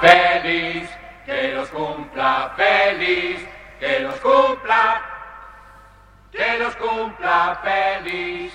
[0.00, 0.90] feliz,
[1.26, 3.46] que los cumpla feliz,
[3.78, 5.02] que los cumpla,
[6.30, 8.52] que los cumpla feliz.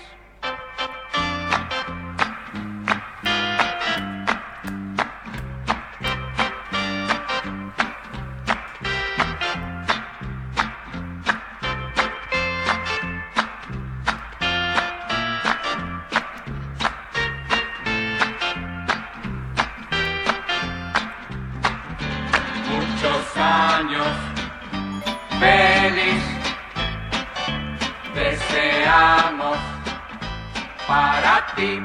[31.57, 31.81] Ti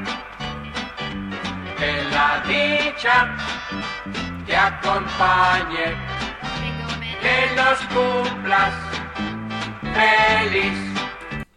[1.79, 3.17] que la dicha
[4.47, 5.87] te acompañe,
[7.23, 8.75] que los cumplas
[9.95, 10.82] feliz.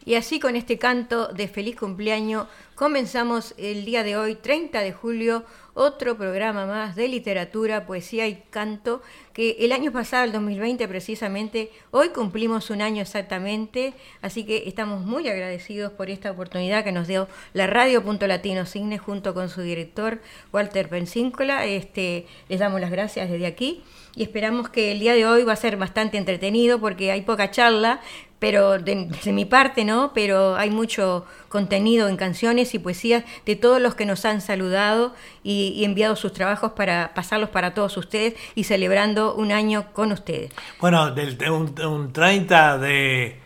[0.05, 4.91] Y así con este canto de feliz cumpleaños comenzamos el día de hoy, 30 de
[4.91, 9.01] julio, otro programa más de literatura, poesía y canto,
[9.33, 15.05] que el año pasado, el 2020 precisamente, hoy cumplimos un año exactamente, así que estamos
[15.05, 19.49] muy agradecidos por esta oportunidad que nos dio la Radio Punto Latino Cigne junto con
[19.49, 20.21] su director
[20.53, 21.65] Walter Pensíncola.
[21.65, 23.83] Este, les damos las gracias desde aquí
[24.15, 27.51] y esperamos que el día de hoy va a ser bastante entretenido porque hay poca
[27.51, 27.99] charla,
[28.39, 33.81] pero de, mi parte no, pero hay mucho contenido en canciones y poesías de todos
[33.81, 38.65] los que nos han saludado y, enviado sus trabajos para pasarlos para todos ustedes y
[38.65, 40.51] celebrando un año con ustedes.
[40.79, 43.39] Bueno, del, un, un 30 de,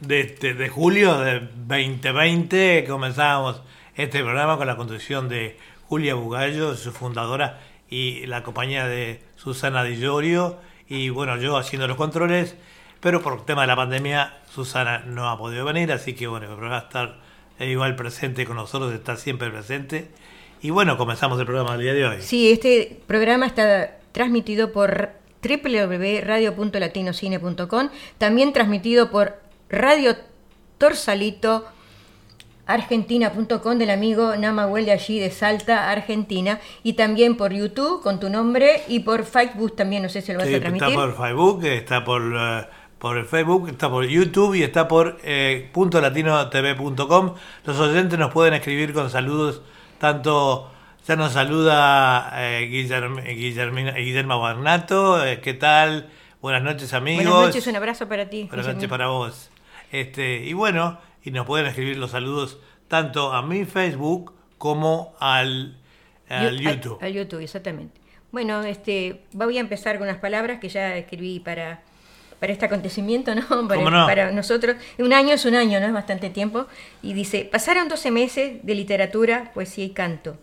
[0.00, 3.62] de, de, de julio de 2020 comenzábamos
[3.96, 7.58] este programa con la conducción de Julia Bugallo, su fundadora,
[7.90, 12.56] y la compañía de Susana Di Llorio, y bueno, yo haciendo los controles
[13.00, 16.76] pero por tema de la pandemia Susana no ha podido venir, así que bueno, va
[16.76, 17.16] a estar
[17.60, 20.10] igual presente con nosotros, está siempre presente.
[20.60, 22.16] Y bueno, comenzamos el programa del día de hoy.
[22.20, 25.10] Sí, este programa está transmitido por
[25.42, 30.16] www.radio.latinocine.com, también transmitido por Radio
[30.78, 31.66] Torsalito
[32.66, 38.28] argentina.com del amigo Namahuel de allí de Salta, Argentina, y también por YouTube con tu
[38.28, 40.88] nombre y por Facebook también, no sé si lo vas sí, a transmitir.
[40.88, 42.22] Está por Facebook, está por...
[42.22, 47.34] Uh por el Facebook, está por YouTube y está por eh, .latinotv.com.
[47.64, 49.62] Los oyentes nos pueden escribir con saludos,
[49.98, 50.70] tanto
[51.06, 56.10] ya nos saluda eh, Guillermo, Guillermo, Guillermo Barnato, eh, ¿qué tal?
[56.42, 57.24] Buenas noches amigos.
[57.24, 58.44] Buenas noches, un abrazo para ti.
[58.44, 59.50] Buenas noches para vos.
[59.90, 65.78] Este, y bueno, y nos pueden escribir los saludos tanto a mi Facebook como al,
[66.28, 66.98] al YouTube.
[67.00, 68.00] Al, al YouTube, exactamente.
[68.30, 71.82] Bueno, este, voy a empezar con unas palabras que ya escribí para
[72.40, 73.46] para este acontecimiento, ¿no?
[73.68, 74.06] Para, no?
[74.06, 74.76] para, nosotros.
[74.98, 75.86] Un año es un año, ¿no?
[75.86, 76.66] Es bastante tiempo.
[77.02, 80.36] Y dice, pasaron 12 meses de literatura, poesía y canto.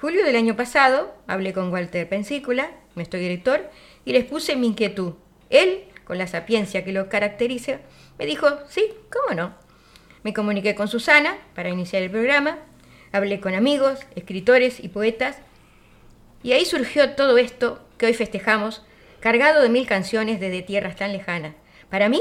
[0.00, 3.70] Julio del año pasado, hablé con Walter Pensícula, nuestro director,
[4.04, 5.14] y les puse mi inquietud.
[5.50, 7.78] Él, con la sapiencia que lo caracteriza,
[8.18, 9.54] me dijo, sí, ¿cómo no?
[10.22, 12.58] Me comuniqué con Susana para iniciar el programa,
[13.12, 15.38] hablé con amigos, escritores y poetas,
[16.42, 18.84] y ahí surgió todo esto que hoy festejamos
[19.20, 21.54] cargado de mil canciones desde tierras tan lejanas.
[21.90, 22.20] Para mí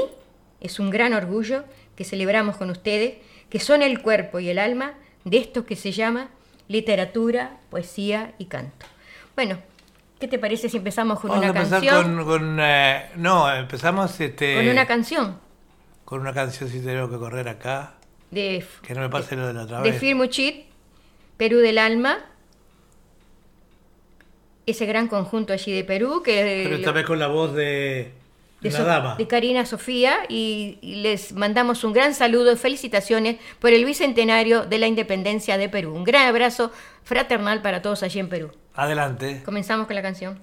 [0.61, 1.63] es un gran orgullo
[1.95, 3.15] que celebramos con ustedes,
[3.49, 6.29] que son el cuerpo y el alma de esto que se llama
[6.67, 8.85] literatura, poesía y canto.
[9.35, 9.59] Bueno,
[10.19, 12.15] ¿qué te parece si empezamos con Vamos una a empezar canción?
[12.15, 15.45] Con, con eh, no, empezamos este, Con una canción
[16.05, 17.95] con una canción si tengo que correr acá.
[18.31, 19.99] de, Que no me pase lo de la otra de vez.
[19.99, 20.67] Firmuchit,
[21.35, 22.19] Perú del Alma,
[24.65, 28.11] ese gran conjunto allí de Perú que Pero esta lo- vez con la voz de,
[28.61, 29.15] de, una So- dama.
[29.15, 34.65] de Karina Sofía y, y les mandamos un gran saludo y felicitaciones por el bicentenario
[34.65, 35.93] de la independencia de Perú.
[35.93, 36.71] Un gran abrazo
[37.03, 38.51] fraternal para todos allí en Perú.
[38.73, 39.41] Adelante.
[39.45, 40.39] Comenzamos con la canción.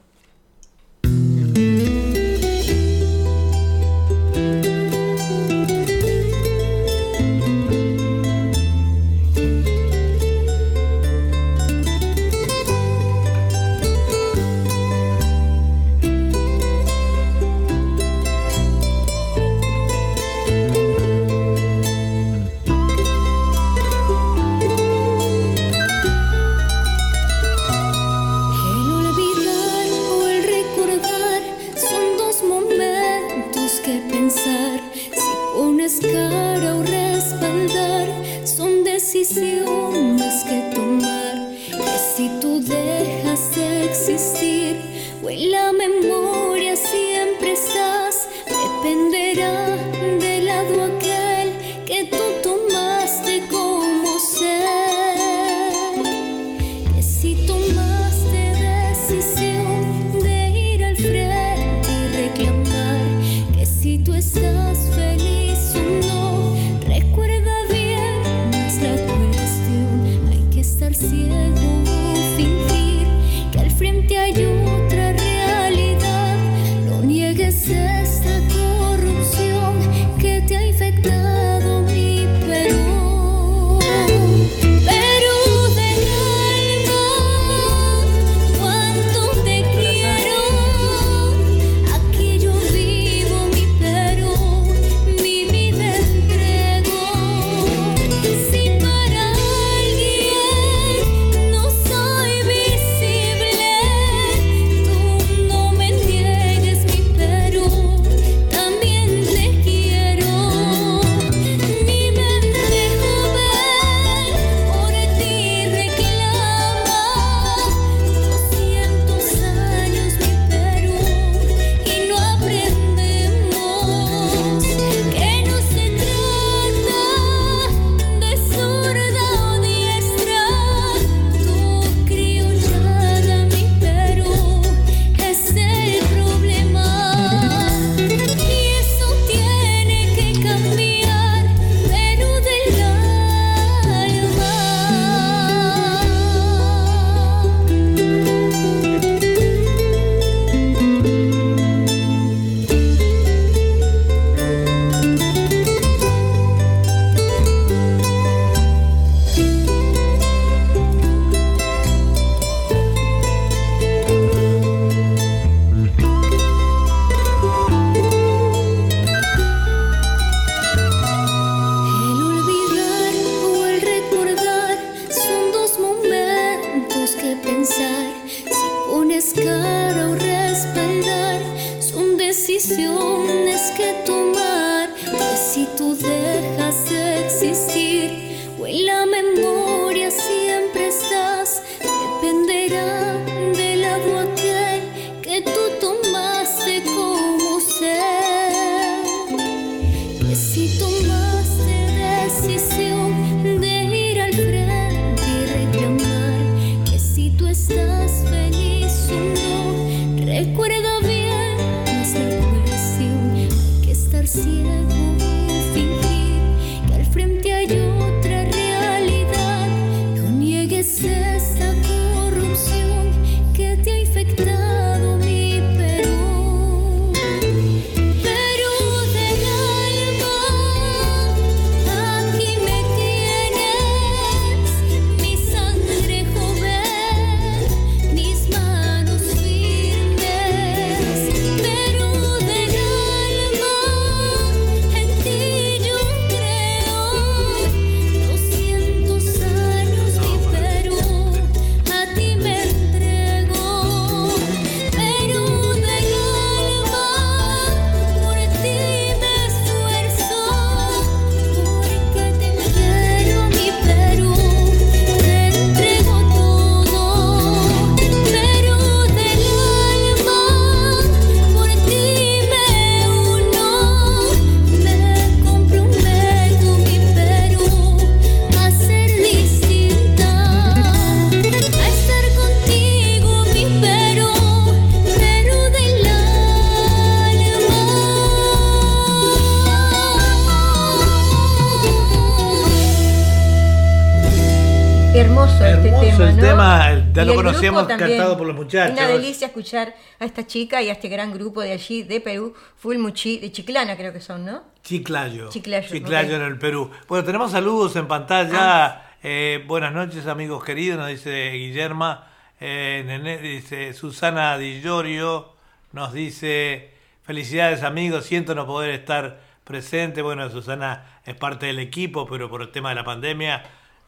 [297.25, 298.93] Ya Y lo conocíamos cantado por los muchachos.
[298.99, 302.55] Una delicia escuchar a esta chica y a este gran grupo de allí, de Perú,
[302.77, 304.63] Fulmuchi, de Chiclana creo que son, ¿no?
[304.83, 305.49] Chiclayo.
[305.51, 306.13] Chiclayo, ok.
[306.13, 306.91] en el Perú.
[307.09, 309.13] Bueno, tenemos saludos en pantalla.
[309.23, 312.27] Eh, buenas noches, amigos queridos, nos dice Guillerma.
[312.59, 315.53] Eh, Nené dice Susana Di Llorio.
[315.93, 316.91] Nos dice
[317.23, 318.25] felicidades, amigos.
[318.25, 320.23] Siento no poder estar presente.
[320.23, 323.63] Bueno, Susana es parte del equipo, pero por el tema de la pandemia,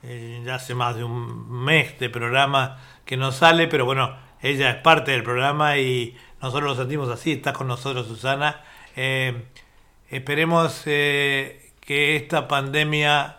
[0.04, 4.70] eh, ya hace más de un mes de programa que no sale, pero bueno, ella
[4.70, 7.32] es parte del programa y nosotros lo sentimos así.
[7.32, 8.60] Está con nosotros, Susana.
[8.96, 9.42] Eh,
[10.10, 13.38] Esperemos eh, que esta pandemia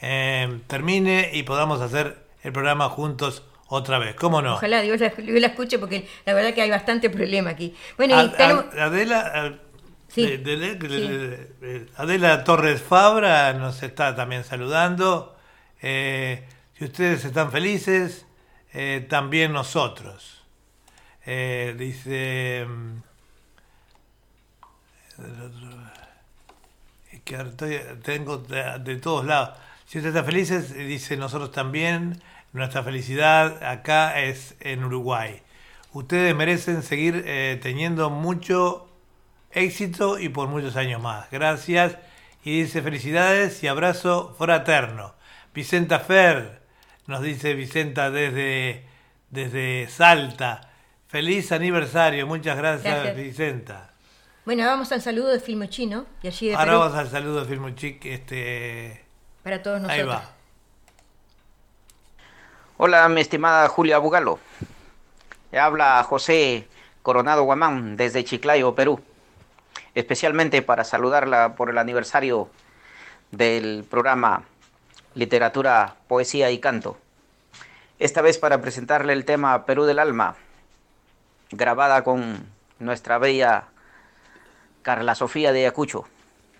[0.00, 4.14] eh, termine y podamos hacer el programa juntos otra vez.
[4.14, 4.54] ¿Cómo no?
[4.54, 7.74] Ojalá Dios la, Dios la escuche porque la verdad que hay bastante problema aquí.
[7.96, 9.54] Bueno, y Adela,
[10.08, 11.08] Sí, de- de- de- sí.
[11.08, 11.28] de-
[11.78, 15.33] de- Adela Torres Fabra nos está también saludando.
[15.86, 16.42] Eh,
[16.78, 18.24] si ustedes están felices,
[18.72, 20.42] eh, también nosotros.
[21.26, 22.64] Eh, dice...
[22.66, 22.98] mm,
[27.24, 29.50] que estoy- tengo de, de todos lados.
[29.86, 32.20] Si ustedes están felices, dice nosotros también.
[32.52, 35.42] Nuestra felicidad acá es en Uruguay.
[35.92, 37.24] Ustedes merecen seguir
[37.62, 38.88] teniendo mucho
[39.52, 41.30] éxito y por muchos años más.
[41.30, 41.98] Gracias.
[42.44, 45.14] Y dice felicidades y abrazo fraterno.
[45.54, 46.60] Vicenta Fer,
[47.06, 48.84] nos dice Vicenta desde,
[49.30, 50.68] desde Salta.
[51.06, 52.26] Feliz aniversario.
[52.26, 53.16] Muchas gracias, Gracias.
[53.16, 53.90] Vicenta.
[54.44, 57.40] Bueno, vamos al saludo de Filmo Chino, de allí de Ahora Perú, vamos al saludo
[57.40, 58.04] de Filmuchic.
[58.04, 59.04] Este,
[59.44, 60.00] para todos nosotros.
[60.00, 60.28] ahí va.
[62.76, 64.40] Hola, mi estimada Julia Bugalo.
[65.56, 66.66] Habla José
[67.02, 69.00] Coronado Guamán desde Chiclayo, Perú.
[69.94, 72.50] Especialmente para saludarla por el aniversario
[73.30, 74.42] del programa
[75.14, 76.98] Literatura, Poesía y Canto.
[77.98, 80.36] Esta vez para presentarle el tema Perú del Alma,
[81.50, 82.46] grabada con
[82.80, 83.68] nuestra bella
[84.82, 86.04] Carla Sofía de Ayacucho.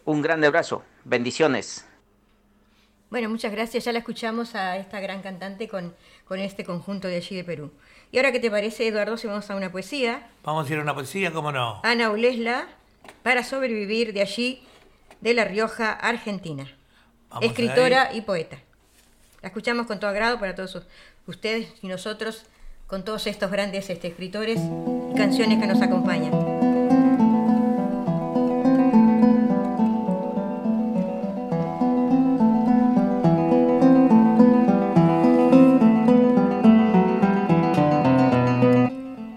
[0.04, 1.87] Un grande abrazo, bendiciones.
[3.11, 3.84] Bueno, muchas gracias.
[3.84, 5.94] Ya la escuchamos a esta gran cantante con,
[6.25, 7.73] con este conjunto de allí de Perú.
[8.12, 10.28] Y ahora, ¿qué te parece, Eduardo, si vamos a una poesía?
[10.44, 11.80] Vamos a ir a una poesía, ¿cómo no?
[11.82, 12.68] Ana Ulesla,
[13.23, 14.62] para sobrevivir de allí,
[15.20, 16.68] de La Rioja, Argentina.
[17.34, 18.58] Vamos Escritora y poeta.
[19.42, 20.86] La escuchamos con todo agrado para todos us-
[21.26, 22.44] ustedes y nosotros,
[22.86, 24.60] con todos estos grandes este, escritores
[25.12, 26.32] y canciones que nos acompañan.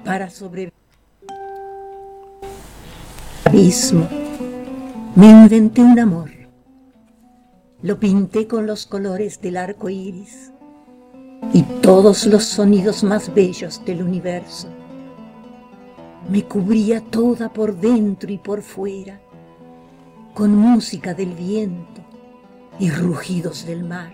[0.04, 0.74] para sobrevivir.
[3.46, 4.08] Abismo.
[5.16, 6.37] Me inventé un amor.
[7.84, 10.52] Lo pinté con los colores del arco iris
[11.54, 14.68] y todos los sonidos más bellos del universo.
[16.28, 19.22] me cubría toda por dentro y por fuera,
[20.34, 22.02] con música del viento
[22.80, 24.12] y rugidos del mar.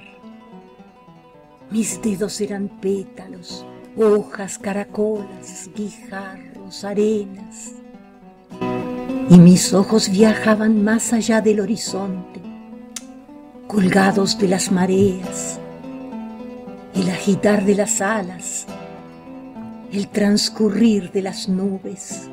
[1.72, 3.66] Mis dedos eran pétalos,
[3.98, 7.72] hojas, caracolas, guijarros, arenas.
[9.30, 12.43] Y mis ojos viajaban más allá del horizonte,
[13.74, 15.60] colgados de las mareas,
[16.94, 18.68] el agitar de las alas,
[19.92, 22.30] el transcurrir de las nubes.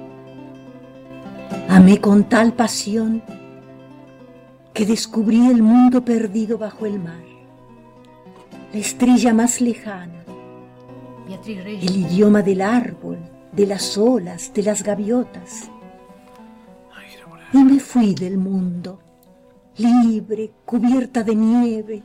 [1.70, 3.23] Amé con tal pasión
[4.75, 7.25] que descubrí el mundo perdido bajo el mar,
[8.70, 10.23] la estrella más lejana,
[11.47, 13.16] el idioma del árbol,
[13.52, 15.70] de las olas, de las gaviotas.
[17.54, 19.00] Y me fui del mundo,
[19.77, 22.03] libre, cubierta de nieve,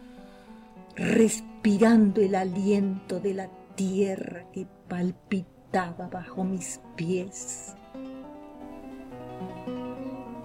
[0.96, 7.76] respirando el aliento de la tierra que palpitaba bajo mis pies.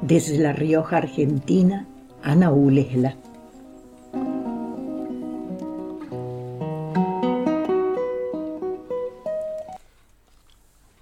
[0.03, 1.87] Desde La Rioja, Argentina,
[2.23, 3.17] Ana Ulesla.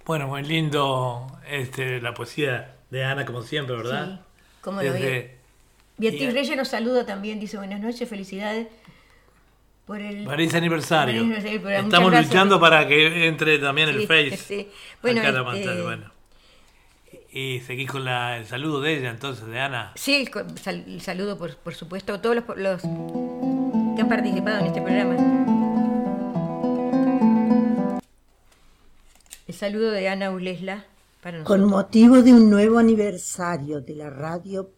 [0.05, 4.07] Bueno, muy lindo este, la poesía de Ana, como siempre, ¿verdad?
[4.07, 4.21] Sí,
[4.61, 5.38] como lo ve.
[5.99, 8.67] Beatriz Reyes nos saluda también, dice buenas noches, felicidades
[9.85, 11.35] por el feliz aniversario.
[11.35, 14.37] Estamos luchando para que entre también el Face.
[14.37, 14.69] Sí.
[15.01, 16.11] Bueno, acá la este, bueno.
[17.31, 19.91] Y seguís con la, el saludo de ella, entonces, de Ana.
[19.95, 20.27] Sí,
[20.65, 25.15] el, saludo, por, por, supuesto, a todos los, los que han participado en este programa.
[29.47, 30.85] El saludo de Ana Ulesla
[31.21, 31.59] para nosotros.
[31.59, 34.69] Con motivo de un nuevo aniversario de la radio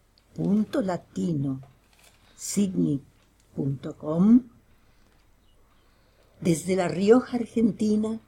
[2.36, 4.44] Sydney.com
[6.40, 8.20] desde La Rioja, Argentina,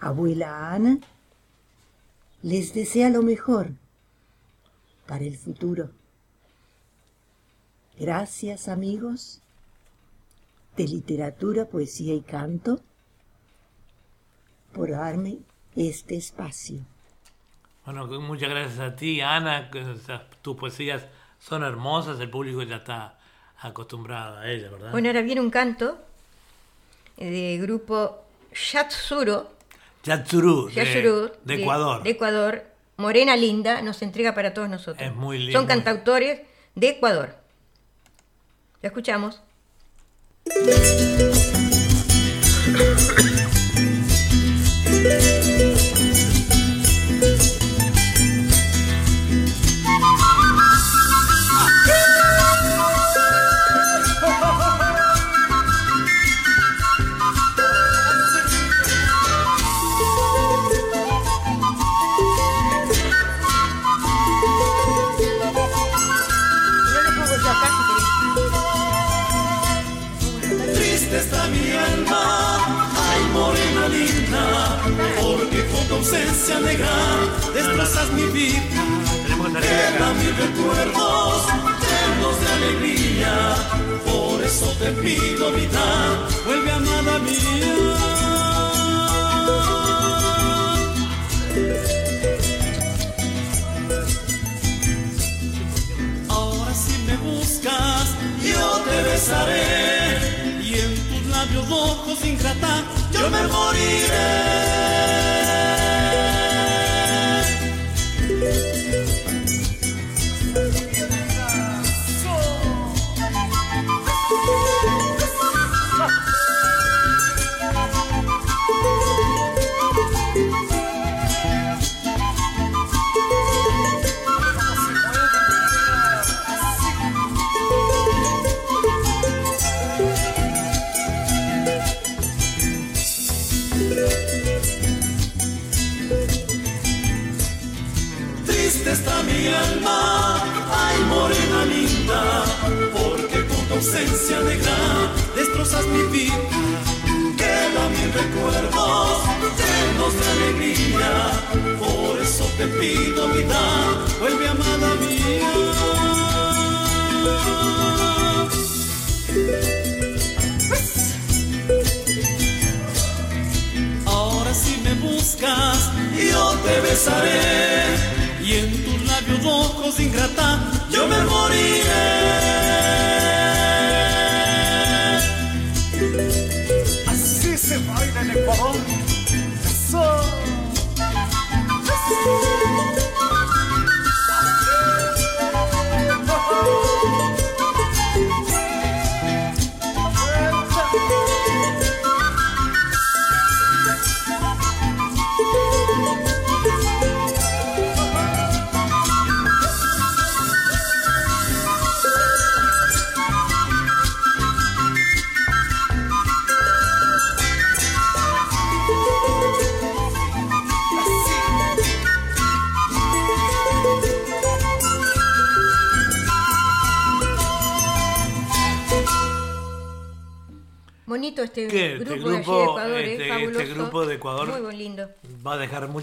[0.00, 0.98] abuela Ana
[2.42, 3.72] les desea lo mejor
[5.06, 5.90] para el futuro.
[7.98, 9.42] Gracias amigos
[10.76, 12.80] de literatura, poesía y canto
[14.72, 15.38] por darme
[15.76, 16.80] este espacio.
[17.84, 19.70] Bueno, muchas gracias a ti, Ana.
[20.42, 21.06] Tus poesías
[21.40, 23.18] son hermosas, el público ya está
[23.58, 24.92] acostumbrado a ellas, ¿verdad?
[24.92, 25.98] Bueno, ahora viene un canto
[27.16, 28.24] de grupo
[28.72, 29.60] Yatsuro
[30.02, 30.70] Yatsuru,
[31.44, 32.02] de, Ecuador.
[32.02, 32.64] De Ecuador.
[32.96, 35.06] Morena Linda nos entrega para todos nosotros.
[35.06, 35.58] Es muy lindo.
[35.58, 36.40] Son cantautores
[36.74, 37.36] de Ecuador.
[38.82, 39.42] ¿La escuchamos?
[80.40, 81.42] Recuerdos
[81.84, 83.34] llenos de alegría.
[84.10, 85.86] Por eso te pido vida,
[86.46, 87.76] vuelve amada mía.
[96.28, 98.06] Ahora si me buscas,
[98.42, 99.62] yo te besaré
[100.62, 102.82] y en tus labios rojos ingrata
[103.12, 105.59] yo me moriré.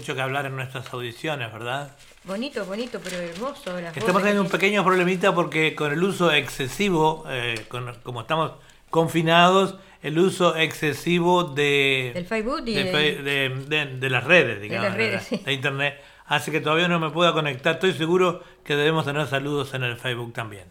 [0.08, 1.90] Mucho que hablar en nuestras audiciones, ¿verdad?
[2.24, 3.78] Bonito, bonito, pero hermoso.
[3.78, 8.22] Las Estamos teniendo un que- pequeño problemita porque con el uso excesivo, eh, con- como
[8.22, 8.52] estamos
[8.88, 12.84] confinados, el uso excesivo de, Del Facebook y de,
[13.22, 15.44] de- de- de las redes, digamos, las redes, de, sí.
[15.44, 17.74] de internet, hace que todavía no me pueda conectar.
[17.74, 20.64] Estoy seguro que debemos tener saludos en el Facebook también.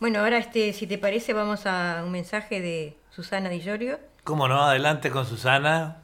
[0.00, 3.98] Bueno, ahora, este, si te parece, vamos a un mensaje de Susana Di Llorio.
[4.24, 4.62] ¿Cómo no?
[4.62, 5.98] Adelante con Susana.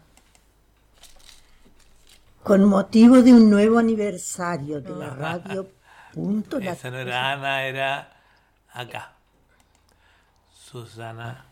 [2.44, 5.66] Con motivo de un nuevo aniversario de la radio
[6.12, 8.20] Punto Esa no era Ana, era
[8.70, 9.14] acá.
[10.52, 11.46] Susana.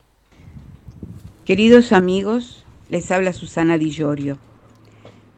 [1.47, 4.37] Queridos amigos, les habla Susana Di Llorio.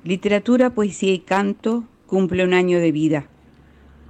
[0.03, 3.29] Literatura, poesía y canto cumple un año de vida.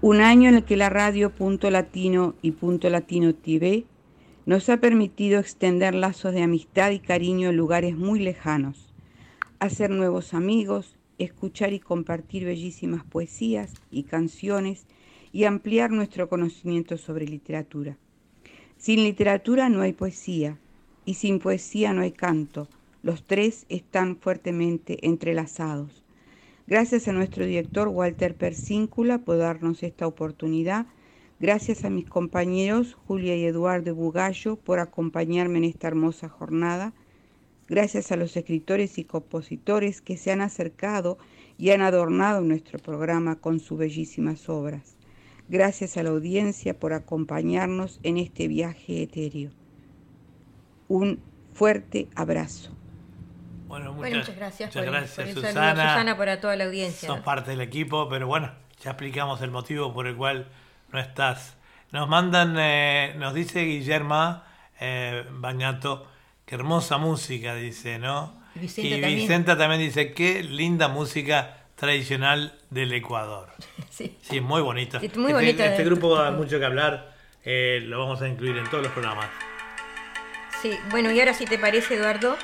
[0.01, 3.85] Un año en el que la radio Punto Latino y Punto Latino TV
[4.47, 8.95] nos ha permitido extender lazos de amistad y cariño en lugares muy lejanos,
[9.61, 14.87] hacer nuevos amigos, escuchar y compartir bellísimas poesías y canciones
[15.33, 17.97] y ampliar nuestro conocimiento sobre literatura.
[18.77, 20.59] Sin literatura no hay poesía
[21.05, 22.69] y sin poesía no hay canto.
[23.03, 26.05] Los tres están fuertemente entrelazados.
[26.67, 30.87] Gracias a nuestro director Walter Persíncula por darnos esta oportunidad.
[31.39, 36.95] Gracias a mis compañeros Julia y Eduardo Bugallo por acompañarme en esta hermosa jornada.
[37.69, 41.19] Gracias a los escritores y compositores que se han acercado
[41.57, 44.97] y han adornado nuestro programa con sus bellísimas obras.
[45.49, 49.51] Gracias a la audiencia por acompañarnos en este viaje etéreo.
[50.89, 51.21] Un
[51.53, 52.71] fuerte abrazo.
[53.67, 55.75] Bueno, muchas, Bueno, muchas gracias muchas por, gracias, por saludo, Susana.
[55.75, 57.09] Susana, para toda la audiencia.
[57.09, 60.49] Sos parte del equipo, pero bueno, ya explicamos el motivo por el cual
[60.93, 61.57] no estás.
[61.93, 64.43] Nos mandan, eh, nos dice Guillermo
[64.81, 66.07] eh, Bañato,
[66.47, 68.35] qué hermosa música, dice, ¿no?
[68.55, 69.21] Y Vicenta y también.
[69.21, 73.49] Vicenta también dice, qué linda música tradicional del Ecuador.
[73.91, 74.19] Sí.
[74.23, 74.99] Sí, muy bonita.
[74.99, 75.67] Sí, muy este, bonita.
[75.67, 79.29] este grupo da mucho que hablar, eh, lo vamos a incluir en todos los programas.
[80.61, 82.37] Sí, bueno, y ahora si te parece, Eduardo,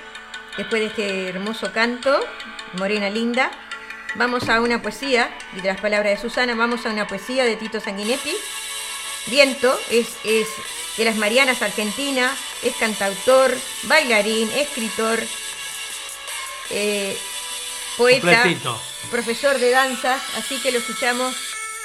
[0.56, 2.20] después de este hermoso canto,
[2.74, 3.50] Morena Linda,
[4.14, 7.56] vamos a una poesía, y de las palabras de Susana, vamos a una poesía de
[7.56, 8.30] Tito Sanguinetti.
[9.26, 10.48] Viento es, es
[10.96, 15.18] de las Marianas Argentina, es cantautor, bailarín, escritor,
[16.70, 17.16] eh,
[17.96, 18.80] poeta, Completito.
[19.10, 21.34] profesor de danzas, así que lo escuchamos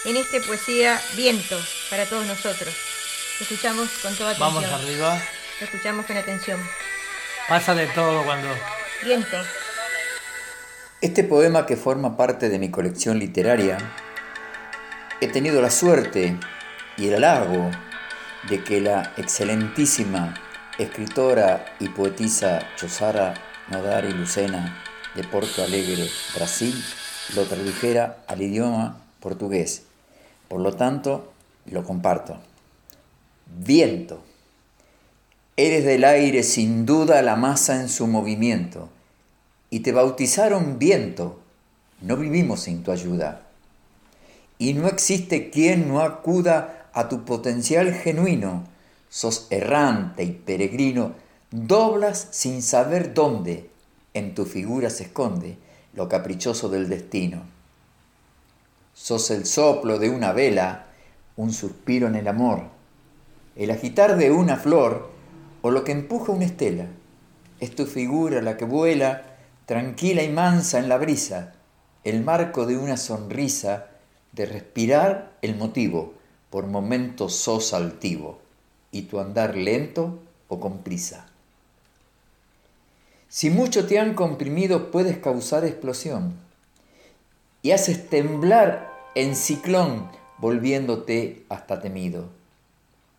[0.05, 2.73] en este poesía Viento para todos nosotros.
[3.39, 4.53] Lo escuchamos con toda atención.
[4.53, 5.21] Vamos arriba.
[5.59, 6.69] Lo escuchamos con atención.
[7.47, 8.47] Pasa de todo cuando...
[9.03, 9.37] Viento.
[11.01, 13.77] Este poema que forma parte de mi colección literaria,
[15.21, 16.37] he tenido la suerte
[16.97, 17.71] y el halago
[18.49, 20.33] de que la excelentísima
[20.77, 23.33] escritora y poetisa Chosara
[23.69, 24.81] Nodari Lucena
[25.15, 26.75] de Porto Alegre, Brasil,
[27.35, 29.83] lo tradujera al idioma portugués.
[30.47, 31.33] Por lo tanto,
[31.65, 32.37] lo comparto.
[33.47, 34.23] Viento.
[35.57, 38.89] Eres del aire sin duda la masa en su movimiento
[39.69, 41.39] y te bautizaron viento.
[42.01, 43.41] No vivimos sin tu ayuda.
[44.57, 48.63] Y no existe quien no acuda a tu potencial genuino.
[49.09, 51.13] Sos errante y peregrino,
[51.51, 53.69] doblas sin saber dónde.
[54.13, 55.57] En tu figura se esconde
[55.93, 57.43] lo caprichoso del destino.
[58.93, 60.87] Sos el soplo de una vela,
[61.35, 62.63] un suspiro en el amor,
[63.57, 65.11] el agitar de una flor
[65.61, 66.87] o lo que empuja una estela.
[67.59, 71.55] Es tu figura la que vuela tranquila y mansa en la brisa,
[72.05, 73.87] el marco de una sonrisa,
[74.31, 76.13] de respirar el motivo,
[76.55, 78.39] por momentos sos altivo,
[78.89, 81.25] y tu andar lento o con prisa.
[83.27, 86.35] Si mucho te han comprimido puedes causar explosión,
[87.61, 92.29] y haces temblar en ciclón, volviéndote hasta temido.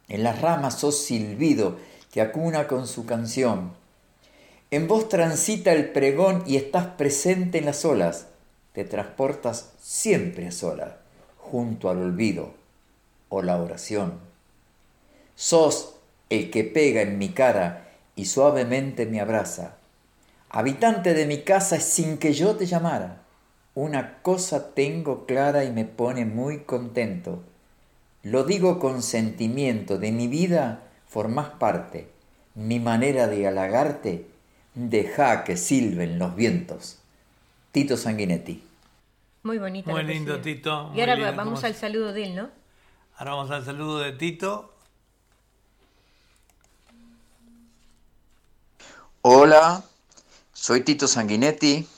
[0.09, 1.77] En las ramas sos silbido
[2.13, 3.73] que acuna con su canción,
[4.71, 8.29] en vos transita el pregón y estás presente en las olas.
[8.73, 10.97] Te transportas siempre sola,
[11.37, 12.65] junto al olvido
[13.29, 14.15] o la oración.
[15.35, 15.97] Sos
[16.31, 19.77] el que pega en mi cara y suavemente me abraza.
[20.51, 23.23] Habitante de mi casa sin que yo te llamara.
[23.75, 27.43] Una cosa tengo clara y me pone muy contento.
[28.23, 32.09] Lo digo con sentimiento, de mi vida formás parte.
[32.55, 34.27] Mi manera de halagarte
[34.75, 36.99] deja que silben los vientos.
[37.73, 38.63] Tito Sanguinetti.
[39.43, 39.91] Muy bonita.
[39.91, 40.41] Muy lindo.
[40.41, 42.49] Tito, muy Y ahora lindo, vamos ¿cómo al saludo de él, ¿no?
[43.19, 44.75] Ahora vamos al saludo de Tito.
[49.23, 49.83] Hola,
[50.53, 51.89] soy Tito Sanguinetti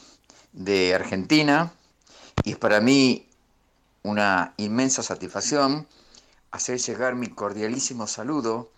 [0.52, 1.72] de Argentina
[2.44, 3.28] y es para mí
[4.04, 5.88] una inmensa satisfacción
[6.52, 8.70] hacer llegar mi cordialísimo saludo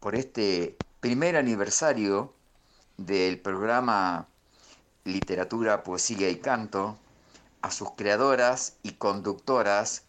[0.00, 2.34] por este primer aniversario
[2.96, 4.26] del programa
[5.04, 6.98] Literatura, Poesía y Canto
[7.62, 10.02] a sus creadoras y conductoras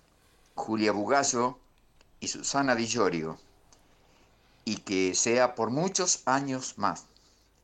[0.59, 1.57] Julia Bugallo
[2.19, 2.87] y Susana Di
[4.65, 7.07] y que sea por muchos años más.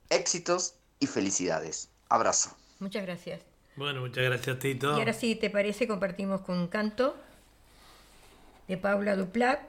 [0.10, 1.90] Éxitos y felicidades.
[2.10, 2.56] Abrazo.
[2.80, 3.42] Muchas gracias.
[3.76, 4.96] Bueno, muchas gracias, Tito.
[4.96, 5.88] Y ahora sí, ¿te parece?
[5.88, 7.16] Compartimos con un canto
[8.68, 9.60] de Paula Duplat,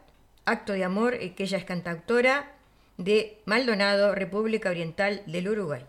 [0.45, 2.53] Acto de Amor, eh, que ella es cantautora
[2.97, 5.85] de Maldonado, República Oriental del Uruguay.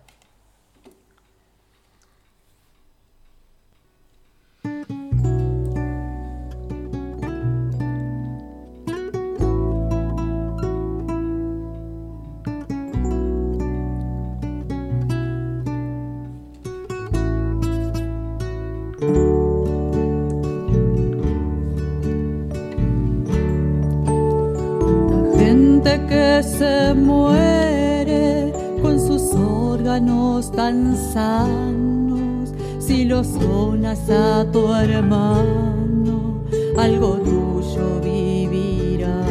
[30.38, 36.44] Órganos tan sanos, si lo sonas a tu hermano,
[36.78, 39.24] algo tuyo vivirá.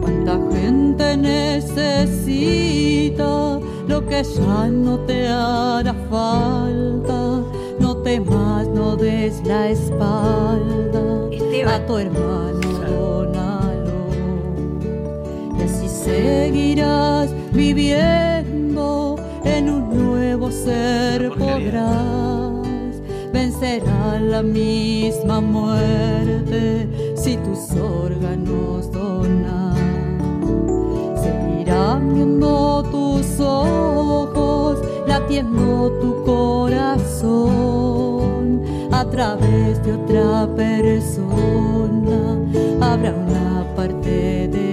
[0.00, 2.50] Cuánta gente necesita
[3.88, 7.42] lo que ya no te hará falta,
[7.78, 11.28] no temas, no des la espalda
[11.66, 12.48] a tu hermano
[16.08, 18.08] seguirás viviendo.
[18.08, 18.27] en un
[20.68, 22.94] ser podrás
[23.32, 27.70] vencer a la misma muerte si tus
[28.04, 29.76] órganos donas
[31.22, 37.38] seguirán viendo tus ojos latiendo tu corazón.
[38.92, 42.20] A través de otra persona
[42.80, 44.67] habrá una parte de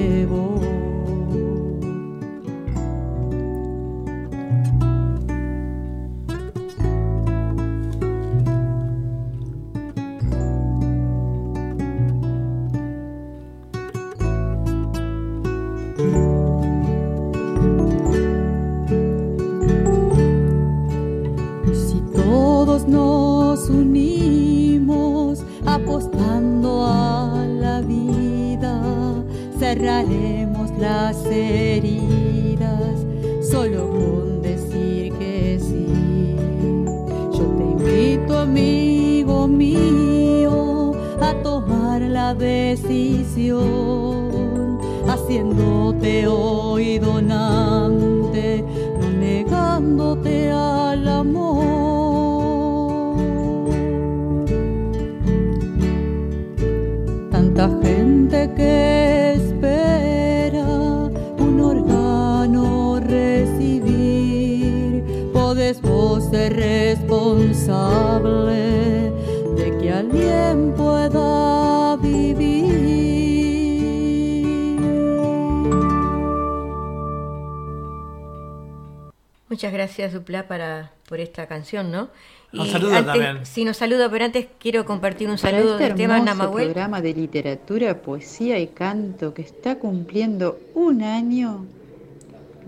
[79.97, 82.09] gracias, Dupla, para, por esta canción, ¿no?
[82.51, 83.45] Un saludo también.
[83.45, 86.65] Sí, nos saluda, pero antes quiero compartir un saludo este de Esteban Namahuel.
[86.65, 91.65] programa de literatura, poesía y canto que está cumpliendo un año,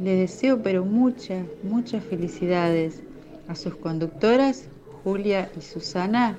[0.02, 3.02] le deseo pero muchas, muchas felicidades
[3.50, 4.70] a sus conductoras,
[5.04, 6.38] Julia y Susana,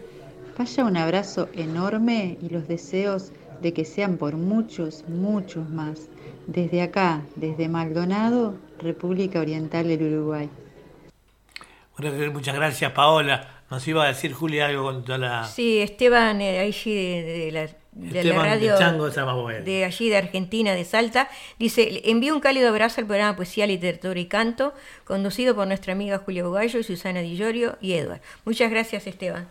[0.57, 6.09] vaya un abrazo enorme y los deseos de que sean por muchos, muchos más.
[6.46, 10.48] Desde acá, desde Maldonado, República Oriental del Uruguay.
[12.33, 13.63] Muchas gracias, Paola.
[13.71, 15.45] Nos iba a decir Julia algo con toda la...
[15.45, 18.77] Sí, Esteban, eh, ahí de, la de la radio
[19.65, 24.19] de, allí de Argentina, de Salta, dice, envío un cálido abrazo al programa Poesía, Literatura
[24.19, 24.73] y Canto,
[25.05, 27.39] conducido por nuestra amiga Julia Bugallo, Susana Di
[27.81, 28.21] y Edward.
[28.45, 29.49] Muchas gracias, Esteban.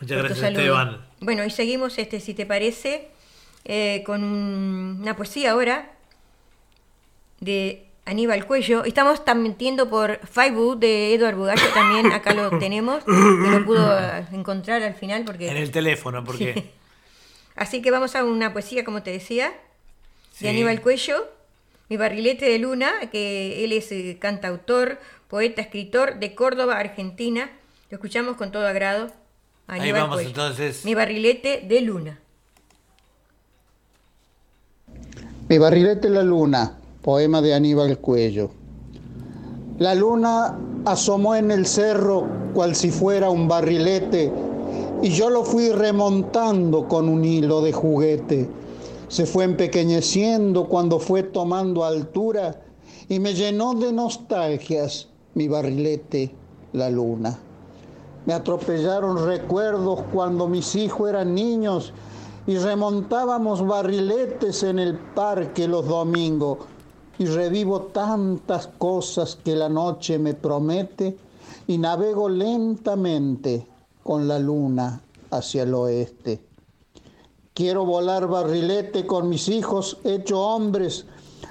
[0.00, 1.04] Muchas gracias, Esteban.
[1.20, 3.08] Bueno, y seguimos, este, si te parece,
[3.64, 5.92] eh, con una poesía ahora
[7.40, 8.84] de Aníbal Cuello.
[8.84, 13.98] Estamos transmitiendo por Facebook de Edward Bugallo, también acá lo tenemos, que no pudo
[14.32, 15.48] encontrar al final porque...
[15.48, 16.70] En el teléfono, porque...
[17.54, 19.52] Así que vamos a una poesía, como te decía,
[20.40, 21.28] de Aníbal Cuello,
[21.88, 27.50] Mi barrilete de luna, que él es eh, cantautor, poeta, escritor de Córdoba, Argentina.
[27.90, 29.12] Lo escuchamos con todo agrado.
[29.66, 30.84] Ahí vamos entonces.
[30.84, 32.18] Mi barrilete de luna.
[35.48, 38.50] Mi barrilete de la luna, poema de Aníbal Cuello.
[39.78, 44.32] La luna asomó en el cerro cual si fuera un barrilete
[45.02, 48.48] y yo lo fui remontando con un hilo de juguete.
[49.08, 52.60] Se fue empequeñeciendo cuando fue tomando altura
[53.08, 56.32] y me llenó de nostalgias mi barrilete,
[56.72, 57.36] la luna.
[58.26, 61.92] Me atropellaron recuerdos cuando mis hijos eran niños
[62.46, 66.58] y remontábamos barriletes en el parque los domingos
[67.18, 71.16] y revivo tantas cosas que la noche me promete
[71.66, 73.66] y navego lentamente
[74.02, 76.40] con la luna hacia el oeste.
[77.54, 81.04] Quiero volar barrilete con mis hijos hecho hombres,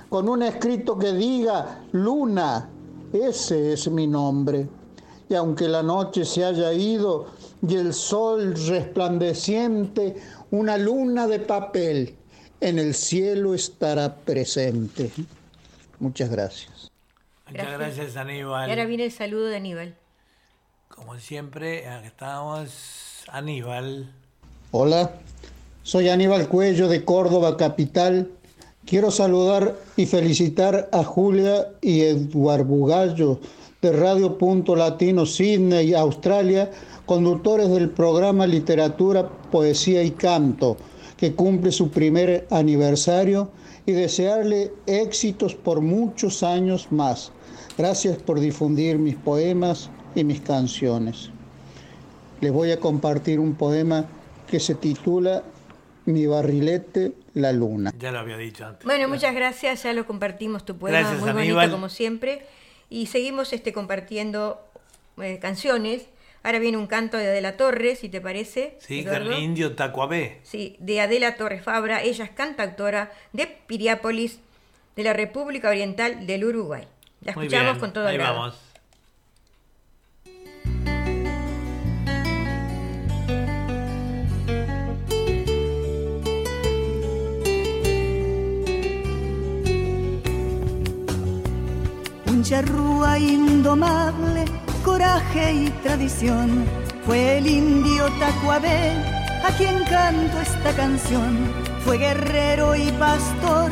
[0.10, 2.70] con un escrito que diga, luna,
[3.14, 4.68] ese es mi nombre.
[5.30, 7.28] Y aunque la noche se haya ido
[7.66, 10.16] y el sol resplandeciente,
[10.50, 12.16] una luna de papel
[12.60, 15.12] en el cielo estará presente.
[16.02, 16.92] Muchas gracias.
[17.48, 18.68] Muchas gracias, Aníbal.
[18.68, 19.96] Y ahora viene el saludo de Aníbal.
[20.88, 24.12] Como siempre, aquí estamos, Aníbal.
[24.72, 25.12] Hola,
[25.84, 28.32] soy Aníbal Cuello de Córdoba Capital.
[28.84, 33.40] Quiero saludar y felicitar a Julia y Eduard Bugallo
[33.80, 36.72] de Radio Punto Latino Sydney, Australia,
[37.06, 40.78] conductores del programa Literatura, Poesía y Canto,
[41.16, 43.52] que cumple su primer aniversario
[43.92, 47.34] y desearle éxitos por muchos años más.
[47.78, 51.30] Gracias por difundir mis poemas y mis canciones.
[52.40, 54.06] Les voy a compartir un poema
[54.48, 55.44] que se titula
[56.06, 57.94] Mi barrilete, la luna.
[58.00, 58.86] Ya lo había dicho antes.
[58.86, 61.56] Bueno, muchas gracias, ya lo compartimos tu poema, Gracias, muy Aníbal.
[61.56, 62.46] bonito como siempre.
[62.90, 64.62] Y seguimos este, compartiendo
[65.22, 66.08] eh, canciones.
[66.44, 68.76] Ahora viene un canto de Adela Torres, si te parece.
[68.80, 69.26] Sí, Eduardo.
[69.26, 70.40] con el indio Tacuabé.
[70.44, 72.02] Sí, de Adela Torres Fabra.
[72.02, 74.40] Ella es cantautora de Piriápolis,
[74.96, 76.88] de la República Oriental del Uruguay.
[77.22, 78.40] La Muy escuchamos bien, con todo Ahí agrado.
[78.40, 78.60] vamos.
[92.28, 94.46] Un charrúa indomable,
[94.84, 96.66] coraje y tradición.
[97.06, 98.92] Fue el indio Tacuabé
[99.44, 101.38] a quien canto esta canción.
[101.84, 103.72] Fue guerrero y pastor,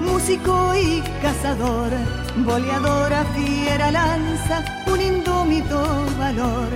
[0.00, 1.90] músico y cazador,
[2.38, 6.68] boleadora, fiera lanza, un indómito valor.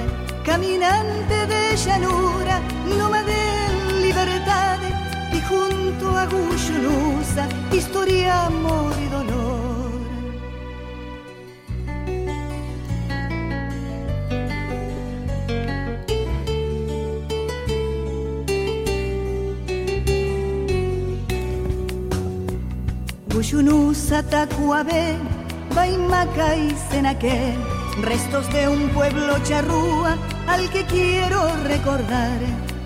[0.44, 2.60] Caminante de llanura,
[2.98, 3.32] nómade
[3.66, 4.78] en libertad,
[5.32, 9.53] y junto a Guyunusa, historia, amor y dolor.
[23.34, 25.16] Guyunusa, Tacuabé,
[25.74, 27.52] Baimaca y Senaqué,
[28.00, 30.16] restos de un pueblo charrúa
[30.46, 32.38] al que quiero recordar,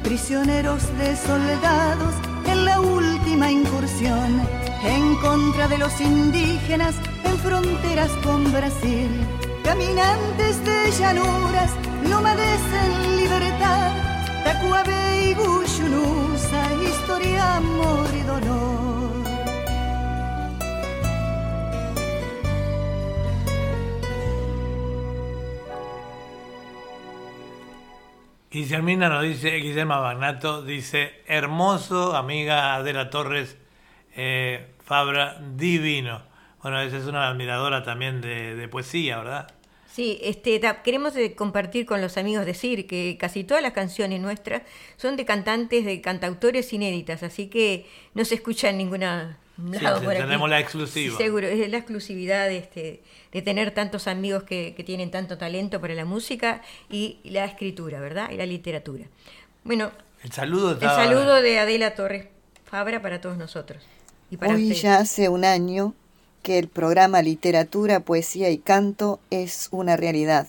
[0.02, 2.14] prisioneros de soldados
[2.46, 4.40] en la última incursión,
[4.84, 9.10] en contra de los indígenas en fronteras con Brasil,
[9.64, 11.72] caminantes de llanuras,
[12.08, 13.92] nómades en libertad,
[14.44, 18.97] Tacuabé y Guyunusa, historia, amor y dolor.
[28.50, 33.58] Guillermina nos dice, Guillermo Bagnato dice, hermoso, amiga Adela Torres,
[34.16, 36.22] eh, Fabra, divino.
[36.62, 39.52] Bueno, esa es una admiradora también de, poesía, ¿verdad?
[39.92, 44.62] Sí, este, queremos eh, compartir con los amigos decir que casi todas las canciones nuestras
[44.96, 50.06] son de cantantes, de cantautores inéditas, así que no se escucha en ninguna Sí, aquí.
[50.06, 51.16] tenemos la exclusiva.
[51.16, 55.80] Sí, seguro, es la exclusividad este, de tener tantos amigos que, que tienen tanto talento
[55.80, 58.30] para la música y la escritura, ¿verdad?
[58.30, 59.06] Y la literatura.
[59.64, 59.90] Bueno,
[60.22, 62.26] El saludo el saludo de Adela Torres
[62.64, 63.82] Fabra para todos nosotros.
[64.30, 64.82] Y para Hoy ustedes.
[64.82, 65.94] ya hace un año
[66.42, 70.48] que el programa Literatura, Poesía y Canto es una realidad.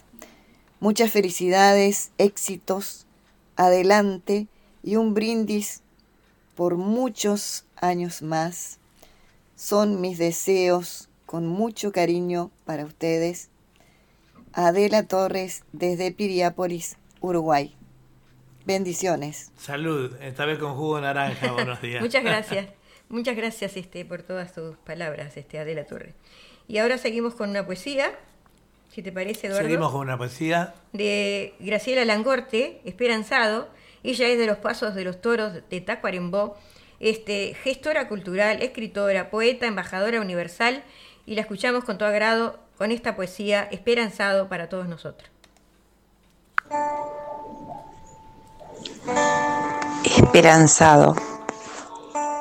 [0.79, 3.05] Muchas felicidades, éxitos,
[3.55, 4.47] adelante
[4.83, 5.81] y un brindis
[6.55, 8.78] por muchos años más.
[9.59, 13.49] Son mis deseos con mucho cariño para ustedes.
[14.53, 17.75] Adela Torres desde Piriápolis, Uruguay.
[18.63, 19.51] Bendiciones.
[19.57, 22.01] Salud, esta vez con jugo de naranja, buenos días.
[22.01, 22.69] Muchas gracias.
[23.09, 26.15] Muchas gracias este, por todas tus palabras, este, Adela Torres.
[26.69, 28.17] Y ahora seguimos con una poesía,
[28.87, 29.67] si te parece, Eduardo.
[29.67, 30.73] Seguimos con una poesía.
[30.93, 33.67] De Graciela Langorte, Esperanzado.
[34.03, 36.55] Ella es de los Pasos de los Toros de Tacuarembó,
[36.99, 40.83] este, gestora cultural, escritora, poeta, embajadora universal.
[41.25, 45.29] Y la escuchamos con todo agrado con esta poesía esperanzado para todos nosotros.
[50.05, 51.15] Esperanzado.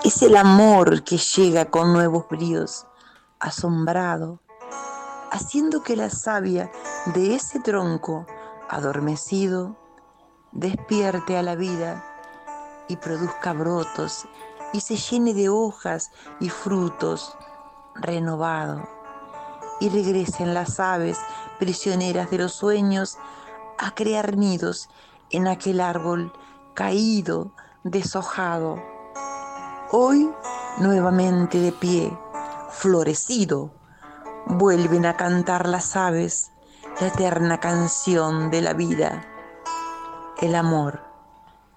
[0.05, 2.87] Es el amor que llega con nuevos bríos,
[3.41, 4.41] asombrado,
[5.33, 6.71] haciendo que la savia
[7.15, 8.27] de ese tronco
[8.69, 9.77] adormecido
[10.53, 12.05] despierte a la vida
[12.89, 14.27] y produzca brotos
[14.73, 17.37] y se llene de hojas y frutos
[17.95, 18.89] renovado
[19.81, 21.19] y regresen las aves
[21.59, 23.19] prisioneras de los sueños
[23.79, 24.89] a crear nidos
[25.31, 26.33] en aquel árbol
[26.75, 27.53] caído,
[27.85, 28.83] deshojado.
[29.91, 30.31] Hoy,
[30.79, 32.17] nuevamente de pie,
[32.71, 33.73] florecido,
[34.47, 36.53] vuelven a cantar las aves
[37.01, 39.25] la eterna canción de la vida,
[40.41, 41.01] el amor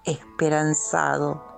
[0.04, 1.51] esperanzado.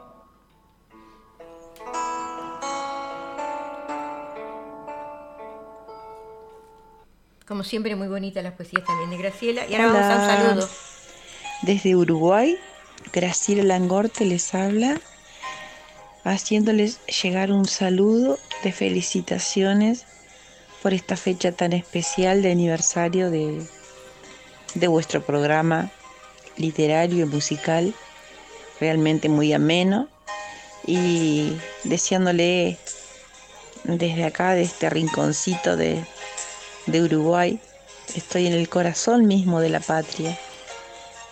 [7.46, 9.66] Como siempre, muy bonitas las poesías también de Graciela.
[9.68, 10.68] Y ahora vamos a un saludo.
[11.62, 12.59] Desde Uruguay,
[13.12, 14.98] Graciela Langorte les habla,
[16.24, 20.07] haciéndoles llegar un saludo de felicitaciones
[20.83, 23.62] por esta fecha tan especial de aniversario de,
[24.74, 25.90] de vuestro programa
[26.57, 27.94] literario y musical,
[28.80, 30.09] realmente muy ameno,
[30.87, 31.52] y
[31.85, 32.78] deseándole
[33.85, 36.04] desde acá, de este rinconcito de,
[36.87, 37.61] de Uruguay,
[38.14, 40.39] estoy en el corazón mismo de la patria,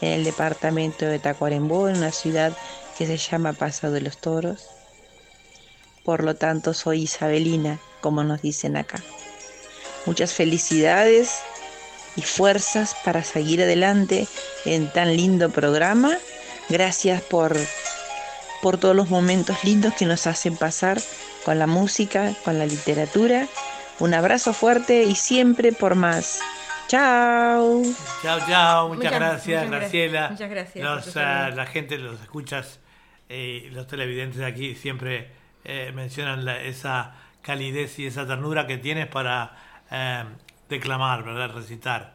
[0.00, 2.52] en el departamento de Tacuarembó, en una ciudad
[2.96, 4.66] que se llama Paso de los Toros.
[6.04, 9.00] Por lo tanto, soy isabelina, como nos dicen acá.
[10.06, 11.38] Muchas felicidades
[12.16, 14.26] y fuerzas para seguir adelante
[14.64, 16.18] en tan lindo programa.
[16.68, 17.56] Gracias por,
[18.62, 21.00] por todos los momentos lindos que nos hacen pasar
[21.44, 23.48] con la música, con la literatura
[23.98, 26.40] un abrazo fuerte y siempre por más.
[26.88, 27.82] Chao.
[28.22, 28.88] Chao, chao.
[28.88, 30.28] Muchas, gracias, Graciela.
[30.30, 30.84] Muchas gracias.
[30.84, 32.80] Los, ah, la gente, los escuchas,
[33.28, 35.30] eh, los televidentes de aquí siempre
[35.64, 39.56] eh, mencionan esa calidez y esa ternura que tienes para
[39.90, 40.24] eh,
[40.68, 41.54] declamar, ¿verdad?
[41.54, 42.14] Recitar.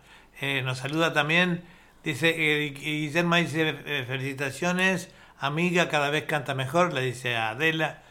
[0.64, 1.64] nos saluda también,
[2.04, 3.74] dice Guillermo dice
[4.06, 5.10] felicitaciones,
[5.40, 8.04] amiga, cada vez canta mejor, le dice a Adela.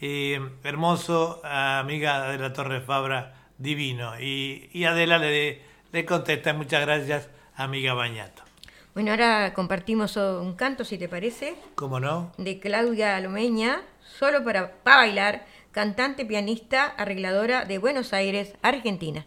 [0.00, 4.18] Y hermoso, amiga de la Torre Fabra, divino.
[4.20, 8.42] Y, Adela le, le contesta, muchas gracias, amiga Bañato.
[8.94, 11.56] Bueno, ahora compartimos un canto, si te parece.
[11.74, 12.32] ¿Cómo no?
[12.36, 13.82] De Claudia Alomeña,
[14.18, 19.26] solo para, para bailar, cantante, pianista, arregladora de Buenos Aires, Argentina.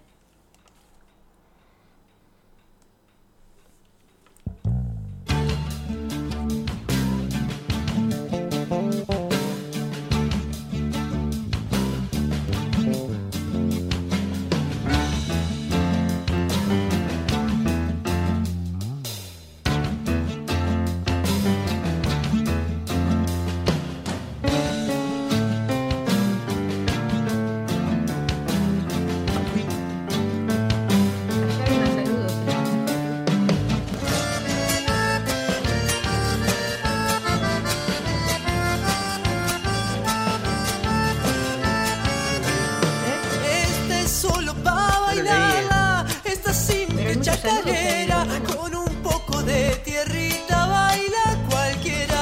[47.41, 52.21] con un poco de tierrita baila cualquiera.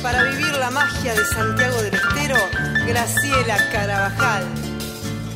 [0.00, 2.36] Para vivir la magia de Santiago del Estero,
[2.86, 4.44] Graciela Carabajal.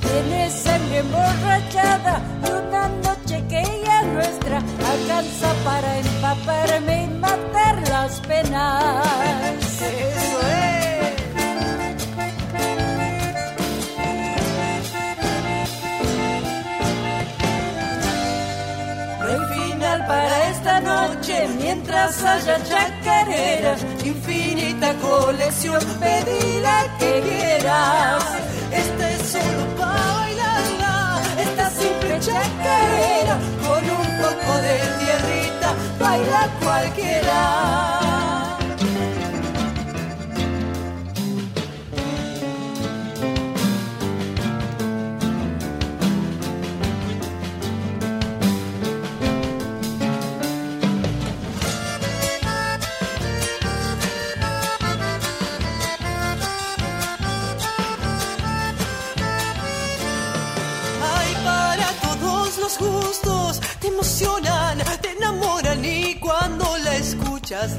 [0.01, 8.21] Tienes sangre emborrachada y una noche que ella nuestra alcanza para empaparme y matar las
[8.21, 9.64] penas.
[21.95, 28.25] mientras haya chacareras, infinita colección, pedí la que quieras.
[28.73, 38.04] Esta es solo para bailarla, esta simple chacarera, con un poco de tierrita, baila cualquiera.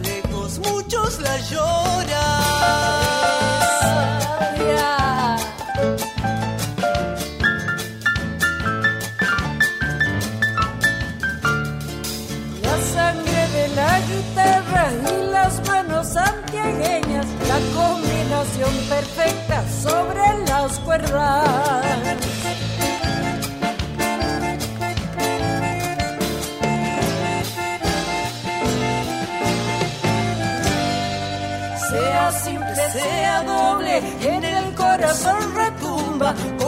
[0.02, 3.35] Lejos, muchos la lloran.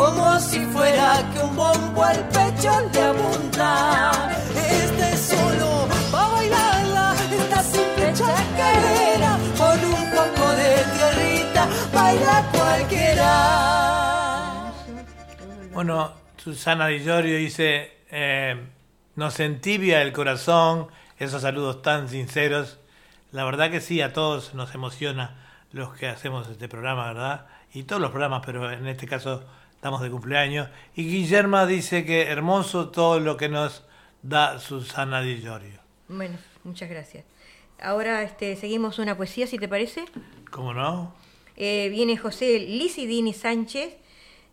[0.08, 4.12] Como si fuera que un bombo al pecho le abunda.
[4.56, 13.32] Este solo va a bailarla, esta simple chacarera, con un poco de tierrita, baila cualquiera.
[15.74, 18.66] Bueno, Susana Di Giorgio dice, eh,
[19.16, 20.88] nos entibia el corazón,
[21.20, 22.80] esos saludos tan sinceros.
[23.34, 25.36] La verdad que sí, a todos nos emociona
[25.74, 27.48] los que hacemos este programa, ¿verdad?
[27.74, 29.44] Y todos los programas, pero en este caso
[29.78, 30.70] estamos de cumpleaños.
[30.96, 33.84] Y Guillerma dice que hermoso todo lo que nos
[34.24, 35.80] da Susana Di Giorgio.
[36.10, 37.26] Bueno, muchas gracias.
[37.80, 40.06] Ahora este, seguimos una poesía, si te parece.
[40.50, 41.14] ¿Cómo no?
[41.56, 43.98] Eh, viene José Licidini Sánchez,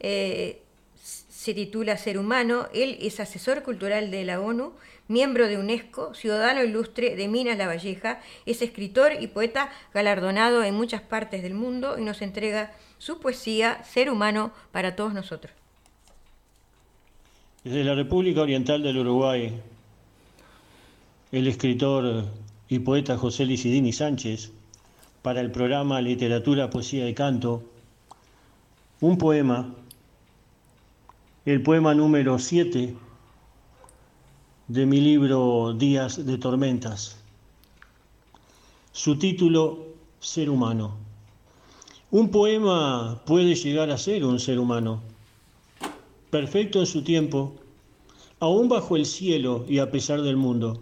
[0.00, 0.62] eh,
[0.94, 4.74] se titula Ser Humano, él es asesor cultural de la ONU,
[5.08, 10.74] miembro de UNESCO, ciudadano ilustre de Minas La Valleja, es escritor y poeta galardonado en
[10.74, 15.52] muchas partes del mundo y nos entrega su poesía Ser Humano para todos nosotros.
[17.62, 19.58] Desde la República Oriental del Uruguay,
[21.32, 22.24] el escritor
[22.68, 24.52] y poeta José Licidini Sánchez,
[25.22, 27.62] para el programa Literatura, Poesía y Canto,
[29.00, 29.74] un poema,
[31.46, 32.94] el poema número 7
[34.68, 37.16] de mi libro Días de Tormentas.
[38.92, 39.86] Su título,
[40.20, 41.03] Ser humano.
[42.14, 45.02] Un poema puede llegar a ser un ser humano,
[46.30, 47.56] perfecto en su tiempo,
[48.38, 50.80] aún bajo el cielo y a pesar del mundo.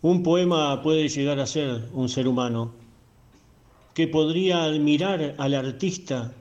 [0.00, 2.72] Un poema puede llegar a ser un ser humano,
[3.92, 6.32] que podría admirar al artista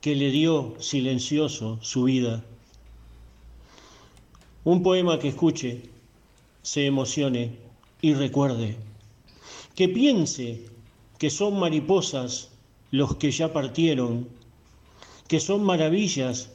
[0.00, 2.42] que le dio silencioso su vida.
[4.64, 5.90] Un poema que escuche,
[6.62, 7.54] se emocione
[8.00, 8.78] y recuerde,
[9.74, 10.64] que piense
[11.18, 12.48] que son mariposas
[12.92, 14.28] los que ya partieron,
[15.26, 16.50] que son maravillas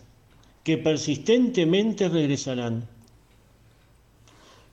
[0.63, 2.87] que persistentemente regresarán.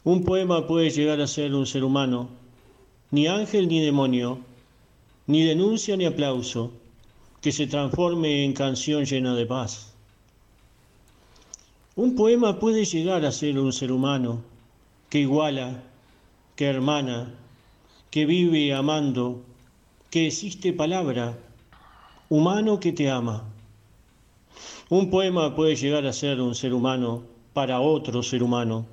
[0.05, 2.29] Un poema puede llegar a ser un ser humano,
[3.11, 4.41] ni ángel ni demonio,
[5.27, 6.71] ni denuncia ni aplauso,
[7.41, 9.95] que se transforme en canción llena de paz.
[11.97, 14.43] Un poema puede llegar a ser un ser humano
[15.09, 15.83] que iguala,
[16.57, 17.33] que hermana,
[18.11, 19.43] que vive amando,
[20.11, 21.39] que existe palabra,
[22.29, 23.45] humano que te ama.
[24.89, 27.23] Un poema puede llegar a ser un ser humano
[27.53, 28.87] para otro ser humano,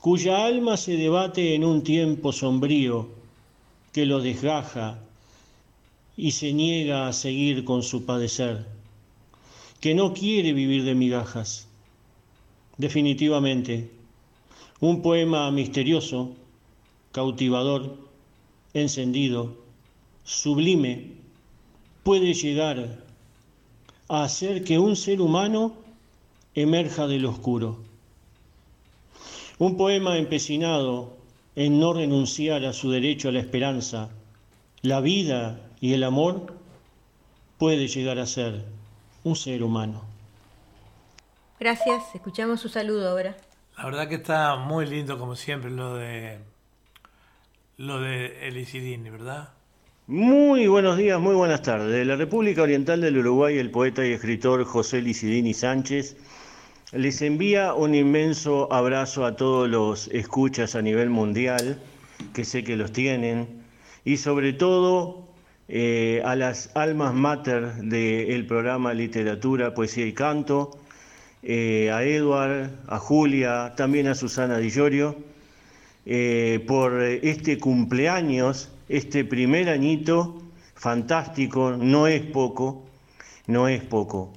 [0.00, 3.08] cuya alma se debate en un tiempo sombrío
[3.92, 4.98] que lo desgaja
[6.16, 8.66] y se niega a seguir con su padecer,
[9.80, 11.66] que no quiere vivir de migajas.
[12.76, 13.90] Definitivamente,
[14.80, 16.30] un poema misterioso,
[17.12, 17.96] cautivador,
[18.74, 19.56] encendido,
[20.24, 21.19] sublime,
[22.02, 22.98] puede llegar
[24.08, 25.74] a hacer que un ser humano
[26.54, 27.78] emerja del oscuro.
[29.58, 31.16] Un poema empecinado
[31.54, 34.10] en no renunciar a su derecho a la esperanza,
[34.82, 36.54] la vida y el amor
[37.58, 38.64] puede llegar a ser
[39.24, 40.02] un ser humano.
[41.58, 43.36] Gracias, escuchamos su saludo ahora.
[43.76, 46.38] La verdad que está muy lindo como siempre lo de
[47.76, 49.50] lo de Elicidini, ¿verdad?
[50.10, 51.92] Muy buenos días, muy buenas tardes.
[51.92, 56.16] De la República Oriental del Uruguay, el poeta y escritor José Licidini Sánchez
[56.90, 61.80] les envía un inmenso abrazo a todos los escuchas a nivel mundial,
[62.34, 63.62] que sé que los tienen,
[64.04, 65.28] y sobre todo
[65.68, 70.72] eh, a las almas mater del programa Literatura, Poesía y Canto,
[71.44, 75.14] eh, a Edward, a Julia, también a Susana Di Llorio,
[76.04, 80.42] eh, por este cumpleaños, este primer añito
[80.74, 82.84] fantástico, no es poco,
[83.46, 84.32] no es poco.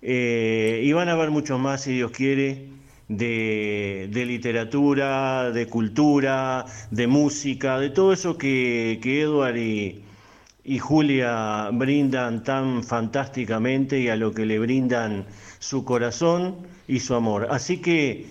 [0.00, 2.68] Eh, y van a haber muchos más, si Dios quiere,
[3.08, 12.42] de, literatura, de cultura, de música, de todo eso que, que Edward y Julia brindan
[12.42, 15.26] tan fantásticamente y a lo que le brindan
[15.58, 16.56] su corazón
[16.88, 17.48] y su amor.
[17.50, 18.26] Así que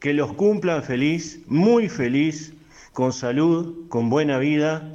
[0.00, 2.54] que los cumplan feliz, muy feliz,
[3.00, 4.92] con salud, con buena vida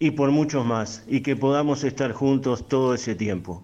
[0.00, 3.62] y por muchos más, y que podamos estar juntos todo ese tiempo.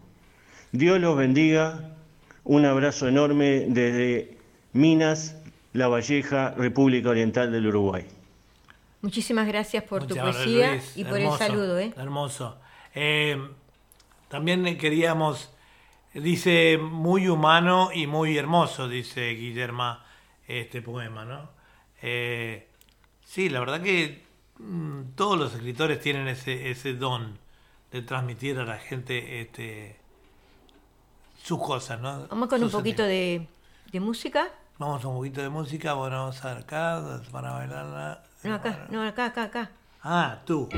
[0.71, 1.97] Dios los bendiga,
[2.45, 4.39] un abrazo enorme desde
[4.73, 5.35] Minas,
[5.73, 8.07] La Valleja, República Oriental del Uruguay.
[9.03, 11.81] Muchísimas gracias por tu poesía y por el saludo.
[11.81, 11.93] ¿eh?
[11.97, 12.59] Hermoso.
[12.95, 13.37] Eh,
[14.29, 15.53] también queríamos,
[16.15, 19.99] dice muy humano y muy hermoso, dice Guillermo,
[20.47, 21.51] este poema, ¿no?
[22.01, 22.69] Eh,
[23.27, 24.25] sí, la verdad que
[24.59, 27.39] mm, todos los escritores tienen ese, ese don
[27.93, 29.99] de transmitir a la gente este,
[31.43, 32.27] sus cosas, ¿no?
[32.29, 33.47] Vamos con un poquito de,
[33.93, 34.49] de, música.
[34.79, 38.23] Vamos un poquito de música, bueno, vamos a ver acá, para bailarla.
[38.43, 39.71] No, acá, no, acá, acá, acá.
[40.03, 40.69] Ah, tú.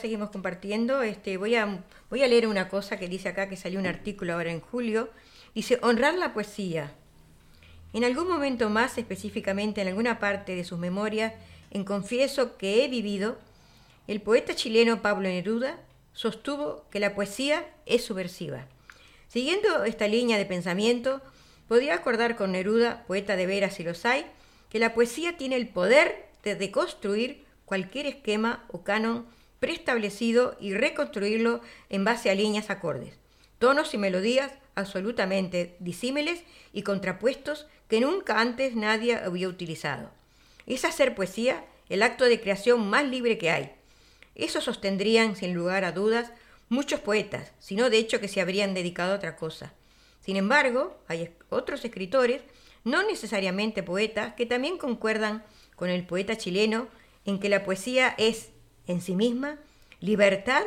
[0.00, 1.02] Seguimos compartiendo.
[1.02, 4.34] Este, voy, a, voy a leer una cosa que dice acá, que salió un artículo
[4.34, 5.10] ahora en julio.
[5.54, 6.92] Dice, honrar la poesía.
[7.92, 11.32] En algún momento más, específicamente en alguna parte de sus memorias,
[11.70, 13.38] en Confieso que he vivido,
[14.06, 15.78] el poeta chileno Pablo Neruda
[16.12, 18.66] sostuvo que la poesía es subversiva.
[19.28, 21.20] Siguiendo esta línea de pensamiento,
[21.68, 24.26] podría acordar con Neruda, poeta de veras si los hay,
[24.68, 29.26] que la poesía tiene el poder de deconstruir cualquier esquema o canon
[29.60, 33.14] preestablecido y reconstruirlo en base a líneas acordes,
[33.58, 36.42] tonos y melodías absolutamente disímiles
[36.72, 40.10] y contrapuestos que nunca antes nadie había utilizado.
[40.66, 43.72] Es hacer poesía el acto de creación más libre que hay.
[44.34, 46.32] Eso sostendrían, sin lugar a dudas,
[46.68, 49.74] muchos poetas, sino de hecho que se habrían dedicado a otra cosa.
[50.20, 52.42] Sin embargo, hay otros escritores,
[52.84, 55.44] no necesariamente poetas, que también concuerdan
[55.74, 56.88] con el poeta chileno
[57.24, 58.50] en que la poesía es
[58.90, 59.56] en sí misma,
[60.00, 60.62] libertad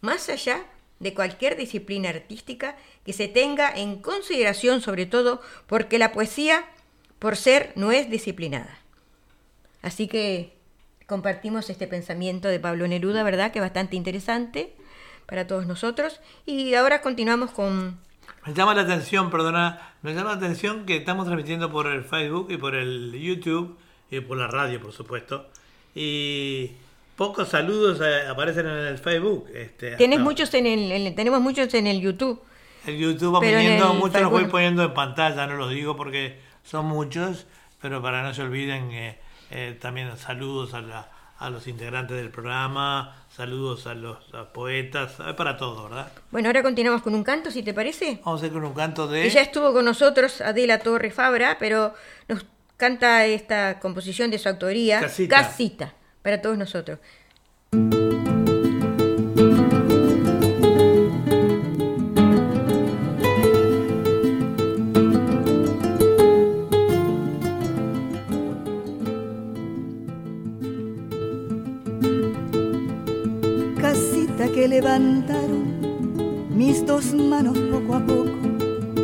[0.00, 0.64] más allá
[1.00, 6.64] de cualquier disciplina artística que se tenga en consideración, sobre todo porque la poesía,
[7.18, 8.78] por ser, no es disciplinada.
[9.82, 10.56] Así que
[11.06, 13.52] compartimos este pensamiento de Pablo Neruda, ¿verdad?
[13.52, 14.74] Que es bastante interesante
[15.26, 16.20] para todos nosotros.
[16.46, 17.98] Y ahora continuamos con...
[18.46, 22.48] Me llama la atención, perdona, me llama la atención que estamos transmitiendo por el Facebook
[22.50, 23.78] y por el YouTube
[24.10, 25.48] y por la radio, por supuesto.
[25.94, 26.72] Y
[27.18, 29.48] pocos saludos eh, aparecen en el Facebook.
[29.52, 32.40] Este, Tienes muchos en el, tenemos muchos en el YouTube.
[32.86, 36.86] El YouTube va poniendo, muchos los voy poniendo en pantalla, no los digo porque son
[36.86, 37.46] muchos,
[37.82, 39.18] pero para no se olviden eh,
[39.50, 41.08] eh, también saludos a,
[41.38, 44.18] a los integrantes del programa, saludos a los
[44.54, 46.12] poetas, para todo, ¿verdad?
[46.30, 48.20] Bueno, ahora continuamos con un canto, si te parece.
[48.24, 49.28] Vamos a ir con un canto de...
[49.28, 51.94] ya estuvo con nosotros Adela Torre Fabra, pero
[52.28, 52.46] nos
[52.76, 55.94] canta esta composición de su autoría, Casita
[56.28, 56.98] para todos nosotros.
[73.80, 75.64] Casita que levantaron
[76.54, 78.36] mis dos manos poco a poco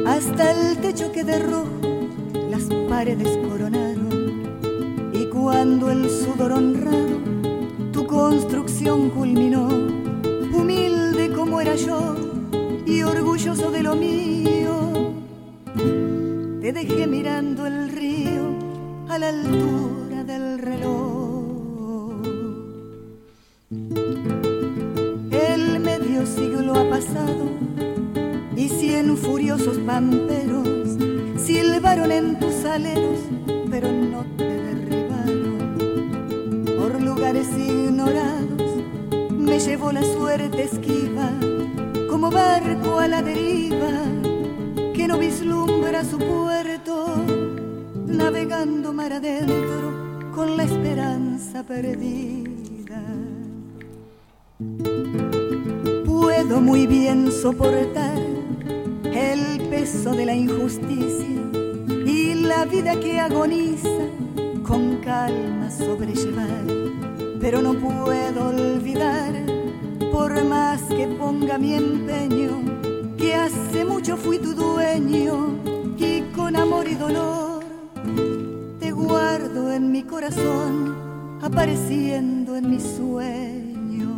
[0.06, 1.70] hasta el techo que de rojo
[2.50, 3.73] las paredes coronaron
[5.74, 7.18] cuando el sudor honrado
[7.90, 9.66] tu construcción culminó,
[10.52, 12.14] humilde como era yo
[12.86, 15.14] y orgulloso de lo mío,
[16.60, 18.54] te dejé mirando el río
[19.08, 22.22] a la altura del reloj.
[25.32, 27.48] El medio siglo ha pasado
[28.54, 30.68] y cien furiosos pamperos
[31.36, 33.18] silbaron en tus aleros,
[39.84, 41.30] llevó la suerte esquiva
[42.08, 43.90] como barco a la deriva
[44.94, 47.06] que no vislumbra su puerto
[48.06, 53.02] navegando mar adentro con la esperanza perdida.
[56.06, 58.18] Puedo muy bien soportar
[59.04, 61.26] el peso de la injusticia
[62.06, 64.08] y la vida que agoniza
[64.62, 66.84] con calma sobrellevar
[67.44, 69.53] pero no puedo olvidar,
[70.14, 72.62] por más que ponga mi empeño,
[73.18, 75.58] que hace mucho fui tu dueño
[75.98, 77.64] y con amor y dolor
[78.78, 80.94] te guardo en mi corazón,
[81.42, 84.10] apareciendo en mi sueño.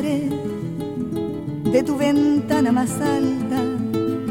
[0.00, 3.60] De tu ventana más alta,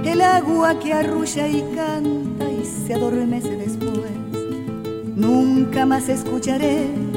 [0.04, 4.12] el agua que arrulla y canta y se adormece después.
[5.16, 7.12] Nunca más escucharé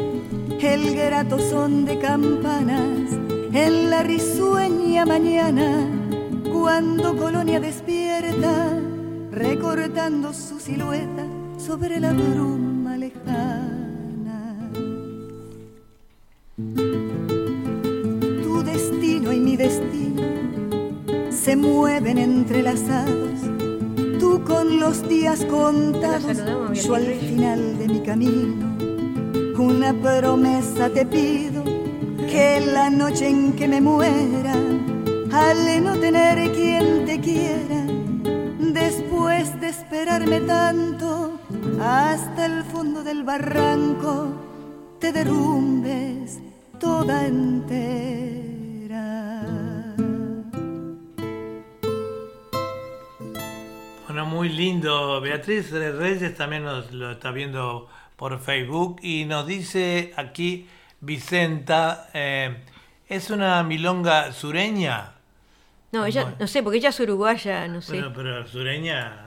[0.72, 3.10] el grato son de campanas
[3.52, 5.86] en la risueña mañana,
[6.50, 8.80] cuando Colonia despierta,
[9.30, 11.26] recortando su silueta
[11.58, 12.73] sobre la bruma
[21.74, 23.40] mueven entrelazados,
[24.20, 26.38] tú con los días contados,
[26.72, 28.66] yo al final de mi camino.
[29.58, 31.64] Una promesa te pido
[32.30, 34.54] que la noche en que me muera,
[35.32, 37.80] al no tener quien te quiera,
[38.60, 41.40] después de esperarme tanto
[41.80, 44.28] hasta el fondo del barranco,
[45.00, 46.38] te derrumbes
[46.78, 48.03] toda entera.
[54.54, 55.20] Lindo.
[55.20, 60.68] Beatriz Reyes también nos lo está viendo por Facebook y nos dice aquí
[61.00, 62.56] Vicenta, eh,
[63.08, 65.12] ¿es una milonga sureña?
[65.92, 67.92] No, ella, no sé, porque ella es uruguaya, no sé.
[67.92, 69.26] Bueno, pero sureña,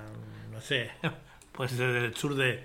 [0.52, 0.92] no sé,
[1.52, 2.64] puede ser del sur de...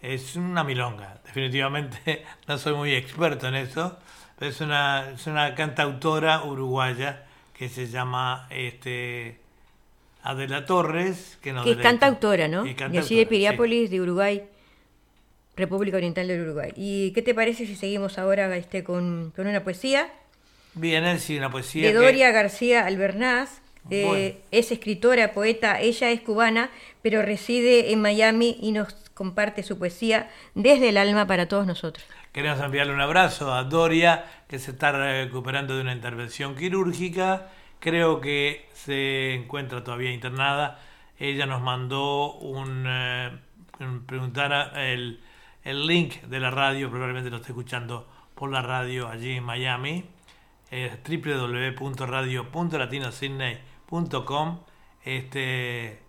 [0.00, 3.98] Es una milonga, definitivamente no soy muy experto en eso,
[4.38, 9.40] pero es una, es una cantautora uruguaya que se llama este,
[10.28, 11.38] Adela Torres.
[11.40, 12.66] Que, que es cantautora, ¿no?
[12.66, 14.42] Y, allí de Piriápolis, de Uruguay.
[15.56, 16.70] República Oriental del Uruguay.
[16.76, 20.12] ¿Y qué te parece si seguimos ahora este, con, una poesía?
[20.74, 21.88] Bien, sí, una poesía.
[21.88, 23.62] De Doria García Albernaz.
[23.90, 26.70] Eh, es escritora, poeta, ella es cubana,
[27.00, 32.04] pero reside en Miami y nos comparte su poesía desde el alma para todos nosotros.
[32.32, 37.48] Queremos enviarle un abrazo a Doria, que se está recuperando de una intervención quirúrgica.
[37.80, 40.80] Creo que se encuentra todavía internada.
[41.18, 43.38] Ella nos mandó un, eh,
[44.06, 45.20] preguntar el,
[45.64, 50.04] el link de la radio, probablemente lo esté escuchando por la radio allí en Miami,
[50.70, 50.92] es.
[55.04, 56.02] Este,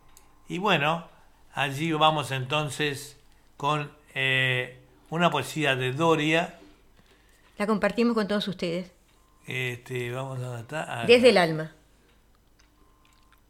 [0.48, 1.08] y bueno,
[1.54, 3.20] allí vamos entonces
[3.58, 6.60] con eh, una poesía de Doria.
[7.58, 8.92] La compartimos con todos ustedes.
[9.52, 11.08] Este, vamos a estar.
[11.08, 11.72] Desde el alma.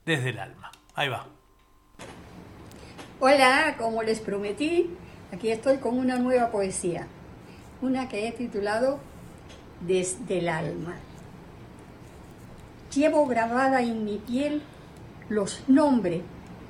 [0.05, 0.71] Desde el alma.
[0.95, 1.27] Ahí va.
[3.19, 4.95] Hola, como les prometí,
[5.33, 7.05] Aquí estoy con una nueva poesía,
[7.81, 8.99] una que he titulado
[9.81, 10.95] Desde el alma.
[12.95, 14.61] Llevo grabada en mi piel
[15.27, 16.21] los nombres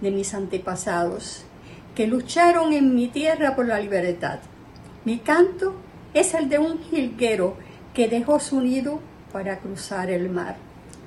[0.01, 1.45] de mis antepasados
[1.93, 4.39] que lucharon en mi tierra por la libertad.
[5.05, 5.75] Mi canto
[6.15, 7.55] es el de un jilguero
[7.93, 9.01] que dejó su nido
[9.31, 10.55] para cruzar el mar.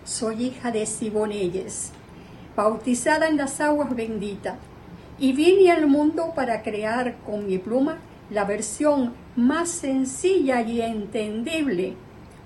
[0.04, 1.90] Soy hija de Siboneyes,
[2.56, 4.56] bautizada en las aguas benditas
[5.18, 7.98] y vine al mundo para crear con mi pluma
[8.30, 11.94] la versión más sencilla y entendible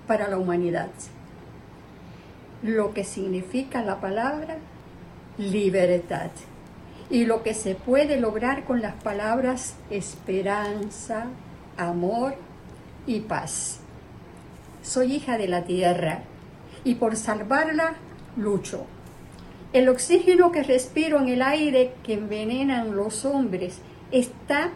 [0.05, 0.89] para la humanidad.
[2.63, 4.57] Lo que significa la palabra
[5.37, 6.31] libertad
[7.09, 11.27] y lo que se puede lograr con las palabras esperanza,
[11.77, 12.35] amor
[13.05, 13.79] y paz.
[14.87, 16.21] Soy hija de la tierra
[16.85, 17.95] y por salvarla
[18.37, 18.85] lucho
[19.73, 23.79] el oxígeno que respiro en el aire que envenenan los hombres
[24.11, 24.71] está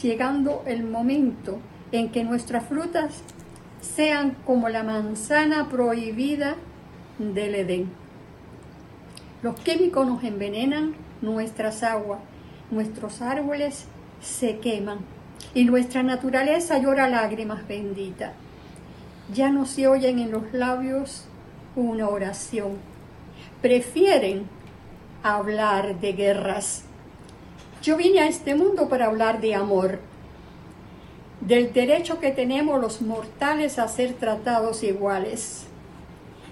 [0.00, 1.58] llegando el momento
[1.90, 3.22] en que nuestras frutas
[3.80, 6.54] sean como la manzana prohibida
[7.18, 7.90] del Edén.
[9.42, 12.20] Los químicos nos envenenan nuestras aguas,
[12.70, 13.86] nuestros árboles
[14.22, 14.98] se queman
[15.52, 18.32] y nuestra naturaleza llora lágrimas benditas.
[19.34, 21.24] Ya no se oyen en los labios
[21.76, 22.78] una oración
[23.60, 24.48] prefieren
[25.22, 26.82] hablar de guerras.
[27.82, 30.00] Yo vine a este mundo para hablar de amor,
[31.40, 35.64] del derecho que tenemos los mortales a ser tratados iguales.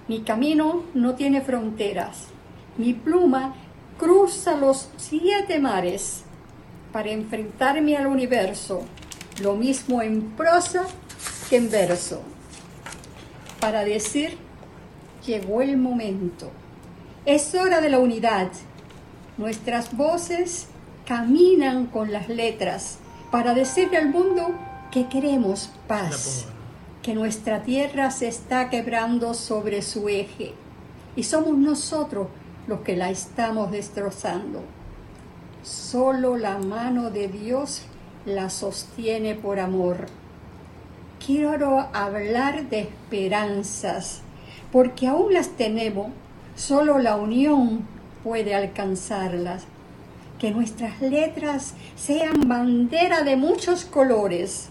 [0.09, 2.29] Mi camino no tiene fronteras.
[2.77, 3.55] Mi pluma
[3.99, 6.23] cruza los siete mares
[6.93, 8.83] para enfrentarme al universo,
[9.43, 10.85] lo mismo en prosa
[11.51, 12.23] que en verso,
[13.67, 14.39] para decir,
[15.27, 16.53] llegó el momento.
[17.25, 18.47] Es hora de la unidad.
[19.39, 20.69] Nuestras voces
[21.05, 22.99] caminan con las letras
[23.33, 24.53] para decirle al mundo
[24.93, 26.47] que queremos paz,
[27.03, 30.55] que nuestra tierra se está quebrando sobre su eje
[31.17, 32.29] y somos nosotros
[32.69, 34.63] los que la estamos destrozando.
[35.65, 37.83] Solo la mano de Dios
[38.27, 40.07] la sostiene por amor.
[41.25, 44.23] Quiero hablar de esperanzas,
[44.71, 46.09] porque aún las tenemos,
[46.55, 47.87] solo la unión
[48.23, 49.65] puede alcanzarlas.
[50.39, 54.69] Que nuestras letras sean bandera de muchos colores,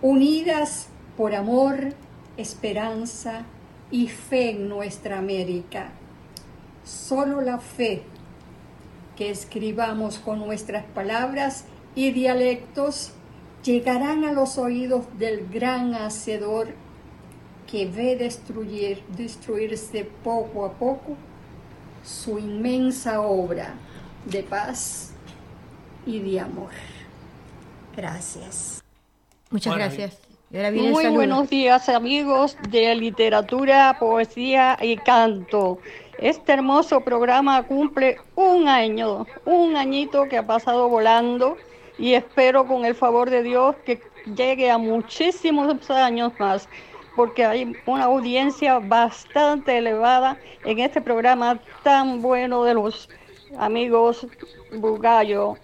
[0.00, 1.94] unidas por amor,
[2.36, 3.42] esperanza
[3.90, 5.90] y fe en nuestra América.
[6.84, 8.02] Solo la fe
[9.16, 13.12] que escribamos con nuestras palabras y dialectos
[13.62, 16.68] llegarán a los oídos del gran hacedor
[17.70, 21.16] que ve destruir, destruirse poco a poco
[22.04, 23.74] su inmensa obra
[24.24, 25.12] de paz
[26.06, 26.70] y de amor.
[27.96, 28.82] Gracias.
[29.50, 30.18] Muchas gracias.
[30.50, 35.78] Muy buenos días amigos de literatura, poesía y canto.
[36.18, 41.56] Este hermoso programa cumple un año, un añito que ha pasado volando
[42.00, 44.00] y espero con el favor de Dios que
[44.34, 46.66] llegue a muchísimos años más
[47.14, 53.10] porque hay una audiencia bastante elevada en este programa tan bueno de los
[53.58, 54.26] amigos
[54.72, 55.56] Bugallo.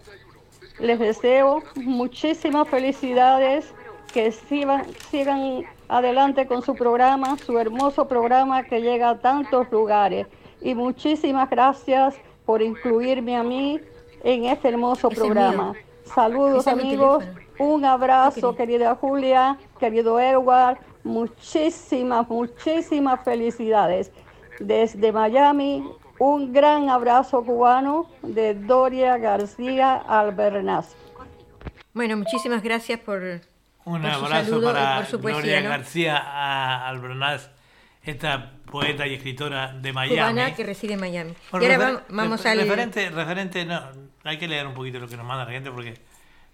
[0.78, 3.72] Les deseo muchísimas felicidades
[4.12, 10.26] que sigan, sigan adelante con su programa, su hermoso programa que llega a tantos lugares.
[10.60, 13.80] Y muchísimas gracias por incluirme a mí
[14.24, 15.74] en este hermoso programa.
[16.14, 17.24] Saludos amigos,
[17.58, 24.12] un abrazo querida Julia, querido Edward, muchísimas, muchísimas felicidades.
[24.58, 25.86] Desde Miami,
[26.18, 30.96] un gran abrazo cubano de Doria García Albernaz.
[31.92, 33.22] Bueno, muchísimas gracias por
[33.84, 37.50] un abrazo para Gloria García Albernaz,
[38.02, 40.52] esta poeta y escritora de Miami.
[40.54, 41.34] que reside en Miami.
[41.52, 42.58] y ahora vamos al...
[42.58, 43.80] Referente, referente, no,
[44.30, 45.94] hay que leer un poquito lo que nos manda la gente porque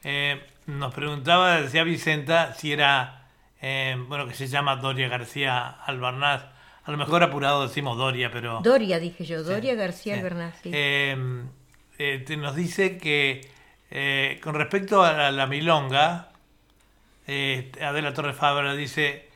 [0.04, 3.26] eh, nos preguntaba, decía Vicenta, si era,
[3.60, 6.44] eh, bueno, que se llama Doria García Albernaz.
[6.84, 8.60] A lo mejor apurado decimos Doria, pero...
[8.62, 10.16] Doria, dije yo, Doria García.
[10.62, 10.70] Sí.
[10.72, 11.16] Eh,
[12.38, 13.48] nos dice que
[14.42, 16.32] con respecto a la milonga,
[17.26, 19.28] eh, Adela Torre Fabra dice,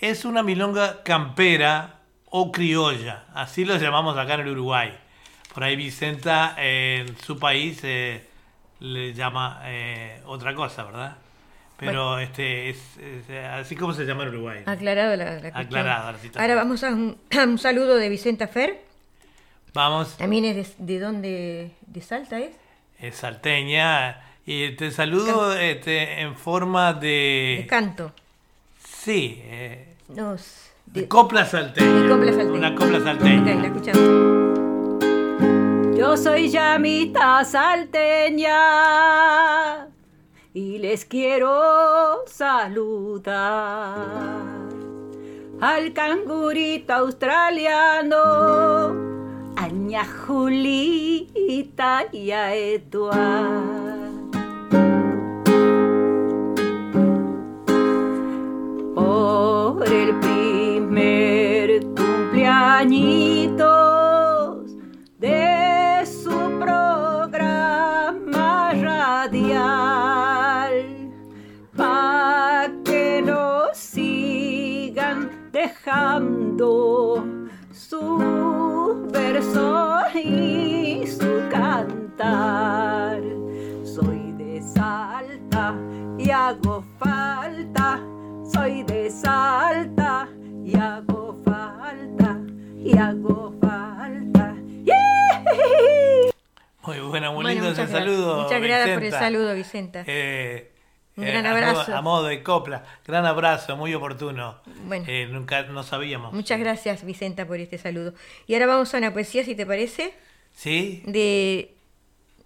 [0.00, 4.96] es una milonga campera o criolla, así lo llamamos acá en el Uruguay.
[5.62, 8.22] Ahí Vicenta en su país eh,
[8.80, 11.16] le llama eh, otra cosa, ¿verdad?
[11.78, 12.80] Pero este es,
[13.52, 14.62] así como se llama en Uruguay.
[14.66, 18.82] Aclarado la, la Aclarado, Ahora vamos a un, saludo de Vicenta Fer.
[19.74, 20.16] Vamos.
[20.16, 22.56] También es de, de dónde, de Salta es.
[22.98, 27.58] Es salteña y te saludo este, en forma de...
[27.60, 28.12] De canto.
[28.82, 29.42] Sí.
[29.44, 32.08] Eh, Nos, de, copla salteña.
[32.08, 32.58] copla salteña.
[32.58, 33.42] Una copla salteña.
[33.42, 34.47] Okay, la escuchamos.
[35.98, 38.54] Yo soy llamita salteña
[40.54, 43.96] y les quiero saludar
[45.60, 48.16] al cangurito australiano,
[49.56, 53.88] a ña Julita y a Eduard.
[59.90, 64.07] el primer cumpleañitos
[75.58, 77.24] dejando
[77.72, 83.20] su verso y su cantar.
[83.84, 85.74] Soy de Salta
[86.18, 88.00] y hago falta
[88.52, 90.28] soy de Salta
[90.64, 92.38] y hago falta
[92.76, 94.54] y hago falta.
[96.84, 98.42] Muy buena, muy lindo ese saludo.
[98.42, 100.04] Muchas gracias por el saludo, Vicenta.
[100.06, 100.72] Eh,
[101.18, 101.96] Un gran eh, abrazo.
[101.96, 102.84] A modo, de copla.
[103.04, 104.60] Gran abrazo, muy oportuno.
[104.86, 105.04] Bueno.
[105.08, 106.32] Eh, nunca no sabíamos.
[106.32, 108.14] Muchas gracias, Vicenta, por este saludo.
[108.46, 110.14] Y ahora vamos a una poesía, si te parece.
[110.54, 111.02] Sí.
[111.06, 111.74] De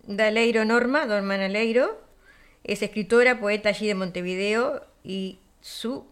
[0.05, 2.01] Daleiro Norma, Norma Aleiro.
[2.65, 6.07] Es escritora, poeta allí de Montevideo y su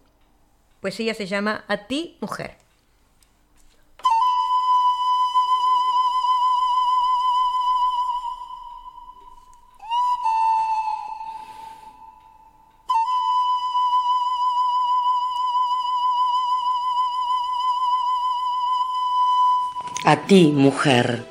[0.80, 2.56] poesía se llama A ti, mujer.
[20.10, 21.24] A ti, mujer,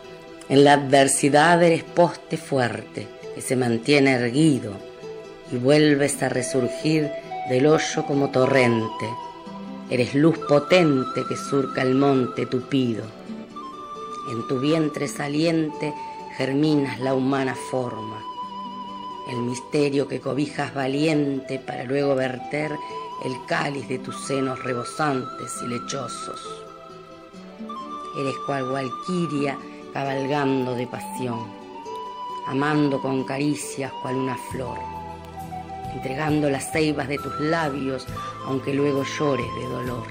[0.47, 4.71] en la adversidad eres poste fuerte que se mantiene erguido
[5.51, 7.11] y vuelves a resurgir
[7.49, 9.05] del hoyo como torrente.
[9.89, 13.03] Eres luz potente que surca el monte tupido.
[14.31, 15.93] En tu vientre saliente
[16.37, 18.21] germinas la humana forma,
[19.29, 22.71] el misterio que cobijas valiente para luego verter
[23.25, 26.68] el cáliz de tus senos rebosantes y lechosos.
[28.19, 29.57] Eres cual valquiria
[29.93, 31.47] cabalgando de pasión,
[32.47, 34.77] amando con caricias cual una flor,
[35.93, 38.05] entregando las ceibas de tus labios,
[38.45, 40.03] aunque luego llores de dolor.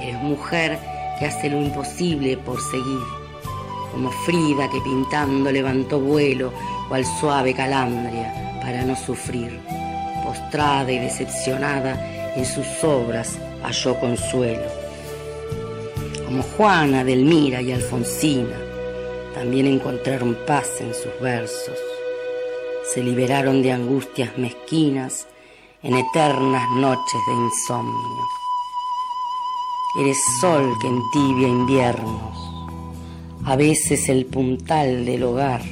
[0.00, 0.78] Eres mujer
[1.18, 3.04] que hace lo imposible por seguir,
[3.92, 6.54] como Frida que pintando levantó vuelo,
[6.88, 9.60] cual suave calandria, para no sufrir.
[10.24, 14.79] Postrada y decepcionada, en sus obras halló consuelo.
[16.30, 18.56] Como Juana, Delmira y Alfonsina,
[19.34, 21.76] también encontraron paz en sus versos.
[22.94, 25.26] Se liberaron de angustias mezquinas
[25.82, 28.28] en eternas noches de insomnio.
[30.00, 32.38] Eres sol que entibia inviernos,
[33.44, 35.62] a veces el puntal del hogar,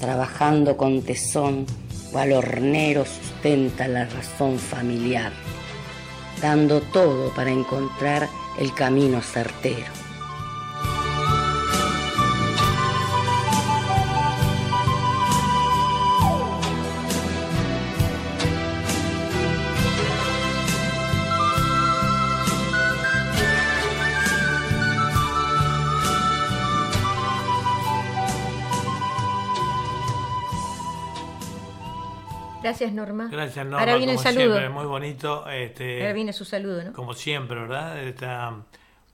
[0.00, 1.66] trabajando con tesón,
[2.10, 5.30] cual hornero sustenta la razón familiar,
[6.40, 8.28] dando todo para encontrar
[8.58, 10.07] el camino certero.
[32.68, 33.30] Gracias, Norma.
[33.32, 33.80] Gracias, Norma.
[33.80, 34.58] Ahora viene el saludo.
[34.58, 35.48] Siempre, muy bonito.
[35.48, 36.92] Este, Ahora viene su saludo, ¿no?
[36.92, 37.98] Como siempre, ¿verdad?
[38.06, 38.62] Está,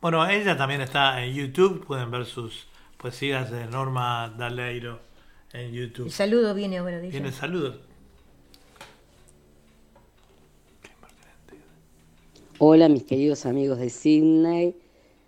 [0.01, 1.87] bueno, ella también está en YouTube.
[1.87, 4.99] Pueden ver sus poesías de Norma Daleiro
[5.53, 6.07] en YouTube.
[6.07, 7.13] El saludo viene ahora, dice.
[7.13, 7.77] Viene el saludo.
[12.59, 14.75] Hola, mis queridos amigos de Sydney.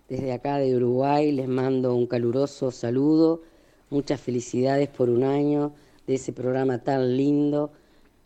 [0.09, 3.41] Desde acá de Uruguay les mando un caluroso saludo.
[3.89, 5.71] Muchas felicidades por un año
[6.07, 7.71] de ese programa tan lindo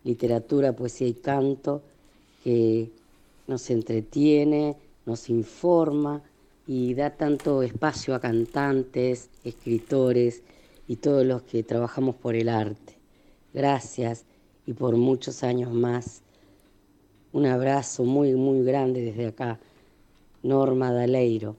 [0.04, 1.82] literatura, poesía y canto,
[2.44, 2.90] que
[3.48, 4.76] nos entretiene,
[5.06, 6.22] nos informa
[6.68, 10.44] y da tanto espacio a cantantes, escritores
[10.88, 12.98] y todos los que trabajamos por el arte.
[13.54, 14.26] Gracias
[14.66, 16.22] y por muchos años más.
[17.34, 19.60] Un abrazo muy, muy grande desde acá.
[20.44, 21.56] Norma Daleiro,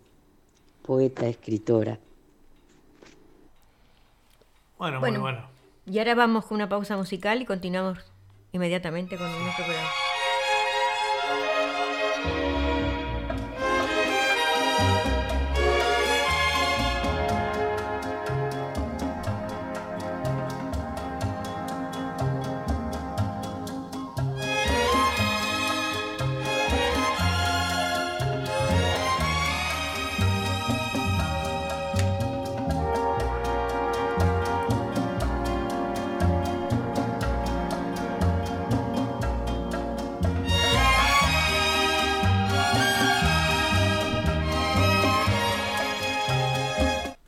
[0.82, 1.98] poeta, escritora.
[4.78, 5.20] Bueno, Bueno.
[5.20, 5.48] muy bueno.
[5.86, 7.98] Y ahora vamos con una pausa musical y continuamos
[8.52, 10.11] inmediatamente con nuestro programa.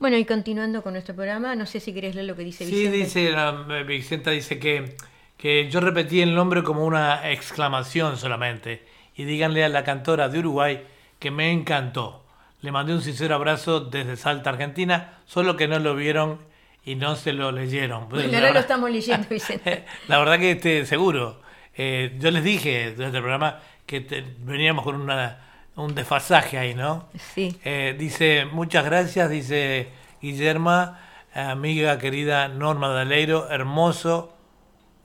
[0.04, 2.72] Bueno, y continuando con nuestro programa, no sé si querés leer lo que dice Sí,
[2.72, 2.96] Vicente.
[2.98, 3.52] dice, la-
[3.86, 4.96] Vicenta dice que,
[5.38, 8.82] que yo repetí el nombre como una exclamación solamente.
[9.16, 10.82] Y díganle a la cantora de Uruguay
[11.18, 12.22] que me encantó.
[12.60, 16.38] Le mandé un sincero abrazo desde Salta, Argentina, solo que no lo vieron
[16.84, 18.06] y no se lo leyeron.
[18.12, 19.86] La ahora lo estamos leyendo, Vicente.
[20.08, 21.40] La verdad que este, seguro.
[21.78, 25.43] Eh, yo les dije durante el programa que te- veníamos con una,
[25.76, 27.08] un desfasaje ahí, ¿no?
[27.34, 27.58] Sí.
[27.64, 29.88] Eh, dice, muchas gracias, dice
[30.20, 31.00] Guillerma,
[31.34, 34.36] amiga querida Norma Daleiro, hermoso,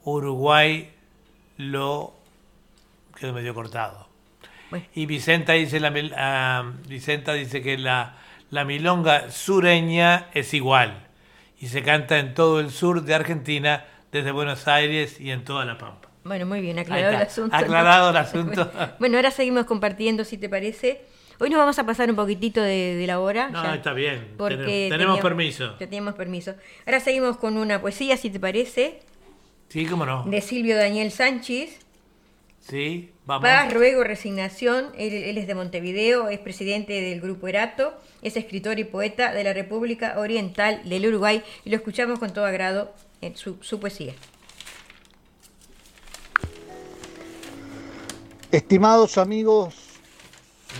[0.04, 0.92] Uruguay
[1.56, 2.14] lo
[3.18, 4.08] quedó medio cortado.
[4.94, 8.16] Y Vicenta dice, la, ah, Vicenta dice que la,
[8.50, 11.08] la milonga sureña es igual
[11.60, 15.64] y se canta en todo el sur de Argentina, desde Buenos Aires y en toda
[15.64, 16.09] la Pampa.
[16.24, 17.56] Bueno, muy bien, aclarado el asunto.
[17.56, 17.62] ¿no?
[17.62, 18.70] aclarado el asunto.
[18.98, 21.02] Bueno, ahora seguimos compartiendo, si te parece.
[21.38, 23.48] Hoy nos vamos a pasar un poquitito de, de la hora.
[23.48, 24.34] No, ya, está bien.
[24.36, 25.70] Porque Tenemos- tenemos teníamos- permiso.
[25.78, 26.54] Teníamos permiso.
[26.86, 29.00] Ahora seguimos con una poesía, si te parece,
[29.68, 30.24] Sí, cómo no.
[30.24, 31.78] de Silvio Daniel Sánchez.
[32.60, 33.48] Sí, vamos.
[33.48, 34.88] Paz, ruego, resignación.
[34.98, 39.42] Él, él es de Montevideo, es presidente del Grupo Erato, es escritor y poeta de
[39.42, 42.92] la República Oriental del Uruguay y lo escuchamos con todo agrado
[43.22, 44.12] en su, su poesía.
[48.52, 49.76] Estimados amigos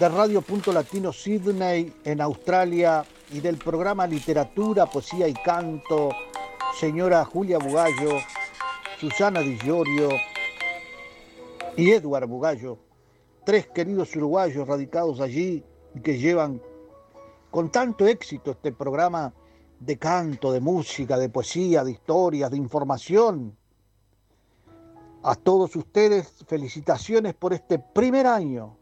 [0.00, 6.10] de Radio Punto Latino Sydney en Australia y del programa Literatura, Poesía y Canto,
[6.76, 8.18] señora Julia Bugallo,
[8.98, 10.08] Susana Di Giorgio
[11.76, 12.76] y Edward Bugallo,
[13.46, 15.62] tres queridos uruguayos radicados allí
[15.94, 16.60] y que llevan
[17.52, 19.32] con tanto éxito este programa
[19.78, 23.56] de canto, de música, de poesía, de historias, de información.
[25.22, 28.78] A todos ustedes, felicitaciones por este primer año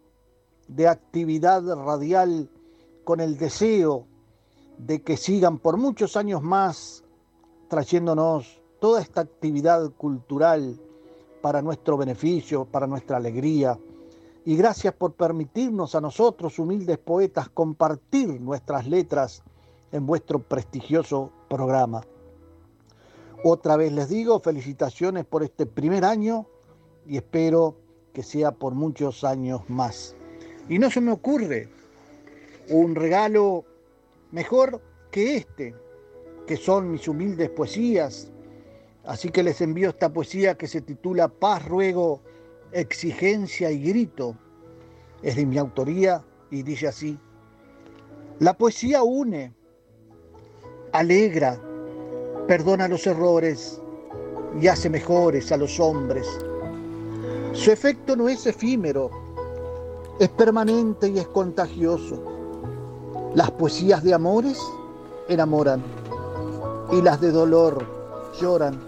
[0.69, 2.49] de actividad radial
[3.03, 4.07] con el deseo
[4.79, 7.03] de que sigan por muchos años más
[7.67, 10.81] trayéndonos toda esta actividad cultural
[11.43, 13.77] para nuestro beneficio, para nuestra alegría.
[14.45, 19.43] Y gracias por permitirnos a nosotros, humildes poetas, compartir nuestras letras
[19.91, 22.03] en vuestro prestigioso programa.
[23.45, 26.47] Otra vez les digo, felicitaciones por este primer año
[27.07, 27.77] y espero
[28.13, 30.17] que sea por muchos años más.
[30.69, 31.69] Y no se me ocurre
[32.69, 33.65] un regalo
[34.33, 35.75] mejor que este,
[36.47, 38.31] que son mis humildes poesías.
[39.05, 42.21] Así que les envío esta poesía que se titula Paz, ruego,
[42.73, 44.37] exigencia y grito.
[45.23, 47.19] Es de mi autoría y dice así.
[48.41, 49.55] La poesía une,
[50.93, 51.61] alegra,
[52.49, 53.79] perdona los errores
[54.61, 56.27] y hace mejores a los hombres.
[57.53, 59.11] Su efecto no es efímero,
[60.19, 63.31] es permanente y es contagioso.
[63.35, 64.59] Las poesías de amores
[65.29, 65.83] enamoran
[66.91, 67.85] y las de dolor
[68.41, 68.81] lloran.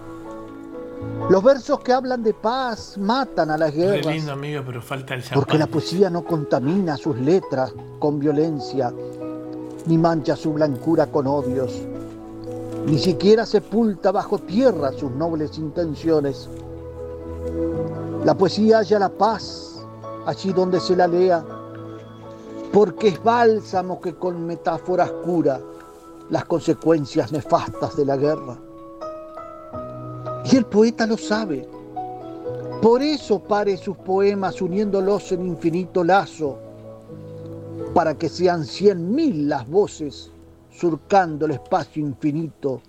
[1.28, 4.06] Los versos que hablan de paz matan a las guerras.
[4.06, 8.92] Qué lindo, amigo, pero falta el Porque la poesía no contamina sus letras con violencia,
[9.86, 11.82] ni mancha su blancura con odios,
[12.86, 16.48] ni siquiera sepulta bajo tierra sus nobles intenciones.
[18.24, 19.84] La poesía halla la paz
[20.26, 21.44] allí donde se la lea,
[22.72, 25.60] porque es bálsamo que con metáforas cura
[26.30, 28.58] las consecuencias nefastas de la guerra.
[30.50, 31.68] Y el poeta lo sabe.
[32.80, 36.58] Por eso pare sus poemas uniéndolos en infinito lazo,
[37.94, 40.30] para que sean cien mil las voces
[40.80, 42.80] surcando el espacio infinito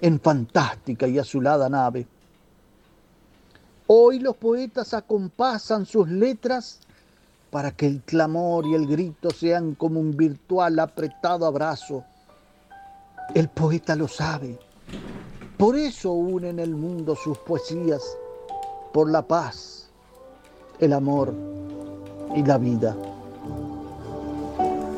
[0.00, 2.06] en fantástica y azulada nave.
[3.88, 6.80] Hoy los poetas acompasan sus letras
[7.50, 12.04] para que el clamor y el grito sean como un virtual apretado abrazo
[13.34, 14.58] el poeta lo sabe.
[15.58, 18.02] Por eso une en el mundo sus poesías,
[18.92, 19.88] por la paz,
[20.78, 21.34] el amor
[22.34, 22.96] y la vida.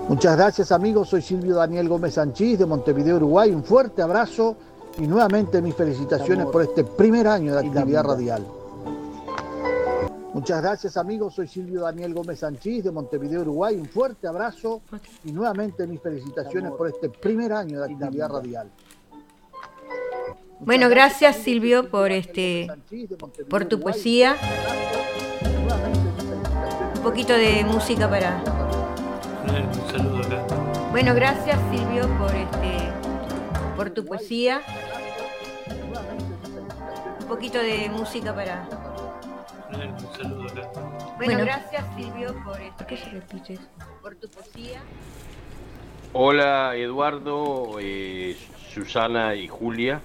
[0.09, 3.51] Muchas gracias amigos, soy Silvio Daniel Gómez Sanchís de Montevideo, Uruguay.
[3.51, 4.57] Un fuerte abrazo
[4.97, 8.47] y nuevamente mis felicitaciones por este primer año de actividad radial.
[10.33, 13.77] Muchas gracias amigos, soy Silvio Daniel Gómez Sanchís de Montevideo, Uruguay.
[13.77, 14.81] Un fuerte abrazo
[15.25, 18.71] y nuevamente mis felicitaciones por este primer año de actividad radial.
[20.61, 22.67] Bueno, gracias Silvio por este
[23.51, 24.37] por tu poesía.
[26.97, 28.43] Un poquito de música para.
[31.01, 32.91] Bueno, gracias Silvio por este
[33.77, 34.63] por tu poesía.
[37.21, 38.69] Un poquito de música para.
[41.19, 42.85] Bueno, gracias Silvio por esto.
[42.85, 43.59] ¿Qué se repite?
[44.03, 44.81] Por tu poesía.
[46.15, 48.37] Hola Eduardo, eh,
[48.69, 50.01] Susana y Julia.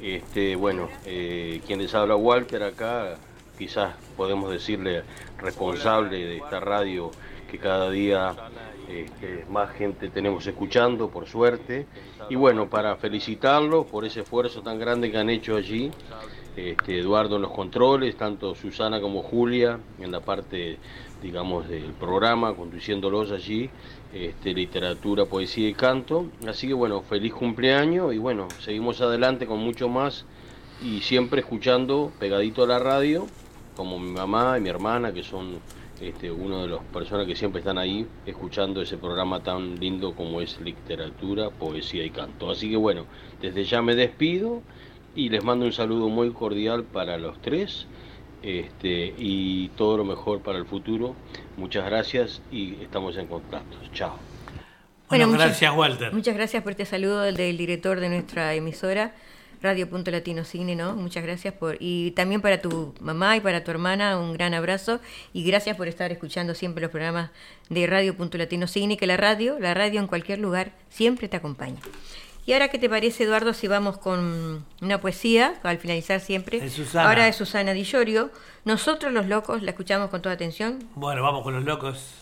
[0.00, 3.16] Este, bueno, eh, quien les habla Walter acá,
[3.58, 5.02] quizás podemos decirle
[5.38, 7.10] responsable de esta radio
[7.50, 8.32] que cada día
[8.88, 11.86] este, más gente tenemos escuchando, por suerte.
[12.28, 15.90] Y bueno, para felicitarlos por ese esfuerzo tan grande que han hecho allí
[16.56, 20.78] este, Eduardo en los controles, tanto Susana como Julia en la parte,
[21.22, 23.70] digamos, del programa, conduciéndolos allí,
[24.12, 26.26] este, literatura, poesía y canto.
[26.46, 30.24] Así que bueno, feliz cumpleaños y bueno, seguimos adelante con mucho más
[30.82, 33.26] y siempre escuchando pegadito a la radio,
[33.76, 35.58] como mi mamá y mi hermana, que son
[36.00, 40.40] este, una de las personas que siempre están ahí escuchando ese programa tan lindo como
[40.40, 42.50] es literatura, poesía y canto.
[42.50, 43.06] Así que bueno,
[43.40, 44.62] desde ya me despido
[45.14, 47.86] y les mando un saludo muy cordial para los tres
[48.42, 51.14] este, y todo lo mejor para el futuro.
[51.56, 53.76] Muchas gracias y estamos en contacto.
[53.92, 54.16] Chao.
[55.08, 56.12] Bueno, gracias Walter.
[56.12, 59.14] Muchas gracias por este saludo del, del director de nuestra emisora.
[59.64, 60.94] Radio Punto Latino Cine, ¿no?
[60.94, 65.00] Muchas gracias por y también para tu mamá y para tu hermana un gran abrazo
[65.32, 67.30] y gracias por estar escuchando siempre los programas
[67.70, 71.38] de Radio Punto Latino Cine que la radio, la radio en cualquier lugar siempre te
[71.38, 71.80] acompaña.
[72.46, 76.60] Y ahora, ¿qué te parece, Eduardo, si vamos con una poesía, al finalizar siempre?
[76.94, 78.30] Ahora de Susana Di Llorio.
[78.66, 80.78] Nosotros los locos, la escuchamos con toda atención.
[80.94, 82.16] Bueno, vamos con los locos.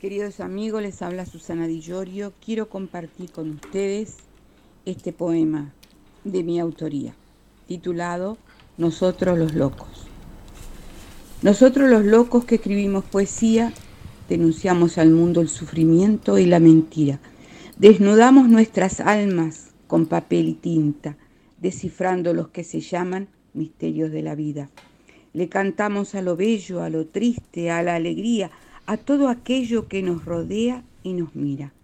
[0.00, 2.32] Queridos amigos, les habla Susana Di Llorio.
[2.42, 4.16] Quiero compartir con ustedes
[4.86, 5.72] este poema
[6.32, 7.14] de mi autoría,
[7.66, 8.38] titulado
[8.78, 10.06] Nosotros los locos.
[11.42, 13.72] Nosotros los locos que escribimos poesía,
[14.28, 17.20] denunciamos al mundo el sufrimiento y la mentira
[17.78, 21.18] Desnudamos nuestras almas con papel y tinta,
[21.60, 24.70] descifrando los que se llaman misterios de la vida.
[25.34, 28.50] Le cantamos a lo bello, a lo triste, a la alegría,
[28.86, 31.74] a todo aquello que nos rodea y nos mira.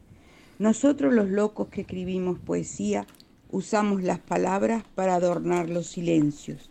[0.59, 3.07] Nosotros los locos que escribimos poesía
[3.53, 6.71] usamos las palabras para adornar los silencios.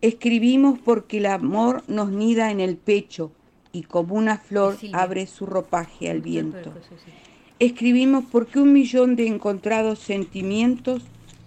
[0.00, 3.32] Escribimos porque el amor nos nida en el pecho
[3.72, 6.72] y como una flor abre su ropaje al viento.
[7.58, 11.02] Escribimos porque un millón de encontrados sentimientos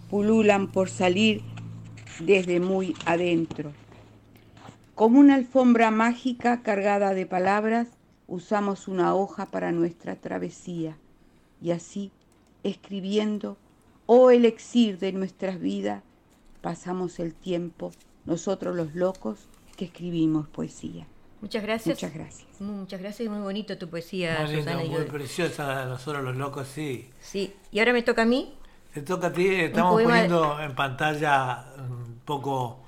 [0.09, 1.41] pululan por salir
[2.20, 3.72] desde muy adentro.
[4.95, 7.89] Como una alfombra mágica cargada de palabras,
[8.28, 10.97] usamos una hoja para nuestra travesía
[11.62, 12.12] y así,
[12.63, 13.58] escribiendo,
[14.05, 16.03] oh elixir de nuestras vidas,
[16.61, 17.91] pasamos el tiempo,
[18.25, 19.39] nosotros los locos
[19.75, 21.05] que escribimos poesía.
[21.41, 21.97] Muchas gracias.
[21.97, 22.61] Muchas gracias.
[22.61, 24.83] Muchas gracias, muy bonito tu poesía, muy Susana.
[24.83, 27.09] muy preciosa, nosotros los locos, sí.
[27.21, 28.53] Sí, y ahora me toca a mí.
[28.93, 32.79] Te toca a ti, estamos poniendo en pantalla un poco,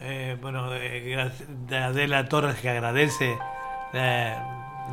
[0.00, 1.30] eh, bueno, eh,
[1.68, 3.38] de Adela Torres que agradece
[3.92, 4.36] eh,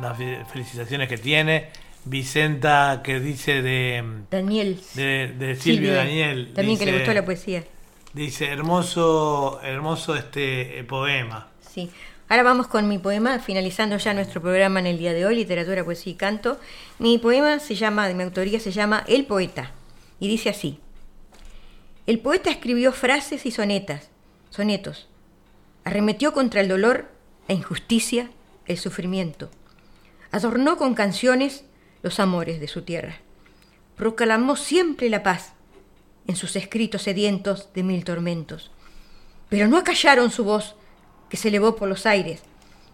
[0.00, 0.16] las
[0.48, 1.70] felicitaciones que tiene.
[2.04, 4.80] Vicenta que dice de Daniel.
[4.94, 7.64] de, de Silvio Daniel también que le gustó la poesía.
[8.12, 11.90] dice hermoso hermoso este poema sí.
[12.28, 15.84] Ahora vamos con mi poema finalizando ya nuestro programa en el día de hoy literatura
[15.84, 16.58] poesía y canto.
[16.98, 19.72] Mi poema se llama de mi autoría se llama el poeta
[20.20, 20.80] y dice así.
[22.06, 24.10] El poeta escribió frases y sonetas
[24.50, 25.08] sonetos.
[25.84, 27.10] Arremetió contra el dolor
[27.48, 28.30] la injusticia
[28.66, 29.50] el sufrimiento.
[30.30, 31.64] Adornó con canciones
[32.04, 33.16] los amores de su tierra.
[33.96, 35.54] Proclamó siempre la paz
[36.26, 38.70] en sus escritos sedientos de mil tormentos.
[39.48, 40.76] Pero no acallaron su voz,
[41.30, 42.42] que se elevó por los aires,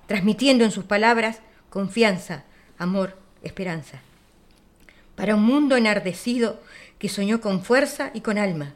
[0.06, 2.44] transmitiendo en sus palabras confianza,
[2.78, 4.00] amor, esperanza.
[5.16, 6.60] Para un mundo enardecido
[7.00, 8.74] que soñó con fuerza y con alma,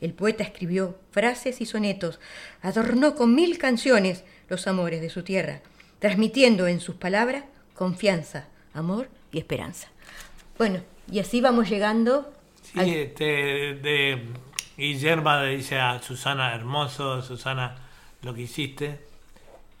[0.00, 2.18] el poeta escribió frases y sonetos,
[2.62, 5.60] adornó con mil canciones los amores de su tierra,
[6.00, 7.44] transmitiendo en sus palabras
[7.74, 9.88] confianza, amor y esperanza.
[10.56, 10.80] Bueno,
[11.10, 12.32] y así vamos llegando.
[12.62, 14.26] Sí, este, de
[14.76, 17.76] Guillermo le dice a Susana, hermoso, Susana,
[18.22, 19.00] lo que hiciste.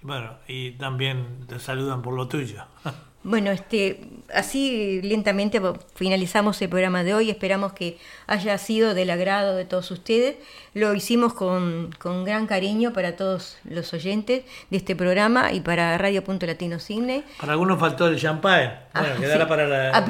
[0.02, 2.64] Bueno, y también te saludan por lo tuyo.
[3.24, 4.00] Bueno, este,
[4.32, 5.60] así lentamente
[5.96, 7.30] finalizamos el programa de hoy.
[7.30, 10.36] Esperamos que haya sido del agrado de todos ustedes.
[10.72, 15.98] Lo hicimos con, con gran cariño para todos los oyentes de este programa y para
[15.98, 17.24] Radio Punto Latino Cine.
[17.40, 18.72] Para algunos faltó el champagne.
[18.94, 19.48] Bueno, Ah, quedará sí.
[19.48, 20.08] para la.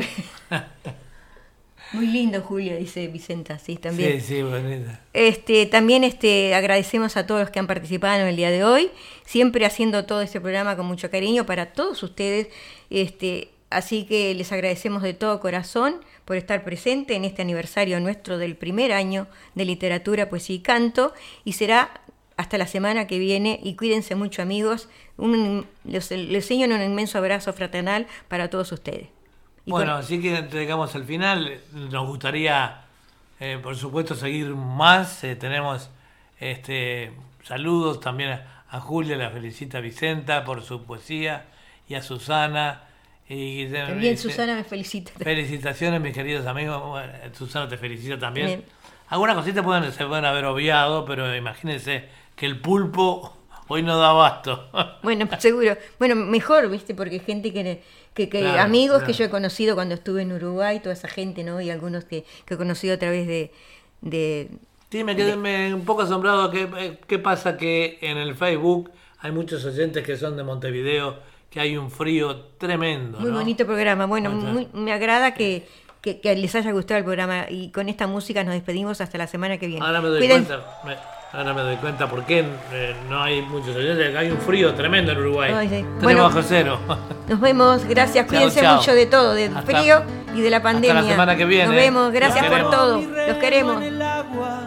[1.93, 4.21] Muy lindo, Julia, dice Vicenta, sí, también.
[4.21, 4.91] Sí, sí, bonito.
[5.15, 8.91] Este, también este, agradecemos a todos los que han participado en el día de hoy,
[9.25, 12.49] siempre haciendo todo este programa con mucho cariño para todos ustedes.
[12.91, 15.97] Este, así que les agradecemos de todo corazón
[16.27, 21.15] por estar presente en este aniversario nuestro del primer año de literatura, poesía y canto.
[21.45, 22.03] Y será
[22.37, 23.61] hasta la semana que viene.
[23.63, 24.91] Y cuídense mucho, amigos.
[25.17, 29.09] Un, les, les enseño un inmenso abrazo fraternal para todos ustedes.
[29.69, 31.61] Bueno, con- así que llegamos al final.
[31.73, 32.83] Nos gustaría,
[33.41, 35.23] eh, por supuesto, seguir más.
[35.25, 35.91] Eh, tenemos
[36.41, 37.13] este
[37.45, 41.47] saludos también a, a Julia, la felicita Vicenta por su poesía
[41.89, 42.83] y a Susana.
[43.29, 45.13] Y también Susana me felicita.
[45.23, 46.83] Felicitaciones, mis queridos amigos.
[46.83, 48.47] Bueno, Susana te felicita también.
[48.47, 48.65] Bien.
[49.09, 53.37] Algunas cositas pueden, se pueden haber obviado, pero imagínense que el pulpo
[53.69, 54.71] hoy no da abasto.
[55.03, 55.77] Bueno, seguro.
[55.99, 56.95] Bueno, mejor, ¿viste?
[56.95, 57.83] Porque gente que,
[58.19, 61.45] que, que Claro, amigos que yo he conocido cuando estuve en Uruguay, toda esa gente,
[61.45, 61.61] ¿no?
[61.61, 63.53] Y algunos que, que he conocido a través de...
[64.01, 64.51] de
[64.91, 66.51] Sí, me quedé me- un poco asombrado.
[66.51, 67.57] ¿Qué, eh, ¿Qué pasa?
[67.57, 68.91] Que en el Facebook
[69.21, 71.17] hay muchos oyentes que son de Montevideo,
[71.51, 73.19] que hay un frío tremendo.
[73.21, 73.37] muy ¿no?
[73.39, 74.07] bonito programa.
[74.07, 75.67] Bueno, muy- me agrada que,
[76.01, 77.47] que, que les haya gustado el programa.
[77.51, 79.85] Y con esta música nos despedimos hasta la semana que viene.
[79.87, 80.81] Ahora me doy Cuiden- cuenta.
[80.85, 84.11] me- ahora me doy cuenta por qué eh, no hay muchos oyentes.
[84.11, 85.53] que Hay un frío tremendo en Uruguay.
[85.55, 85.75] Ay, sí.
[85.75, 86.79] Tenemos Bueno, bajo cero.
[87.29, 87.85] Nos vemos.
[87.85, 88.27] Gracias.
[88.27, 88.77] Chao, Cuídense chao.
[88.77, 90.03] mucho de todo, del Hasta- frío
[90.35, 91.03] y de la pandemia.
[91.03, 91.67] semana que viene.
[91.67, 92.13] Nos vemos.
[92.13, 92.77] Gracias Los por queremos.
[92.77, 93.01] todo.
[93.29, 93.77] Los queremos.
[93.77, 94.61] en el agua,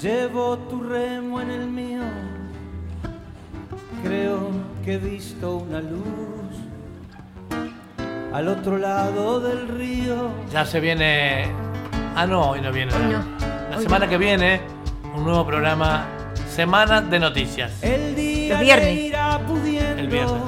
[0.00, 2.00] llevo tu remo en el mío.
[4.04, 4.50] Creo
[4.84, 6.00] que he visto una luz
[8.32, 10.30] al otro lado del río.
[10.52, 11.46] Ya se viene.
[12.16, 12.92] Ah, no, hoy no viene.
[12.94, 13.22] Hoy no.
[13.70, 14.10] La Hoy semana no.
[14.10, 14.60] que viene,
[15.20, 16.06] un nuevo programa.
[16.54, 17.72] Semana de noticias.
[17.82, 18.86] El día Los viernes.
[18.86, 20.42] le irá pudiendo El viernes.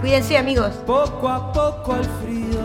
[0.00, 0.70] Cuídense, amigos.
[0.86, 2.60] poco a poco al frío.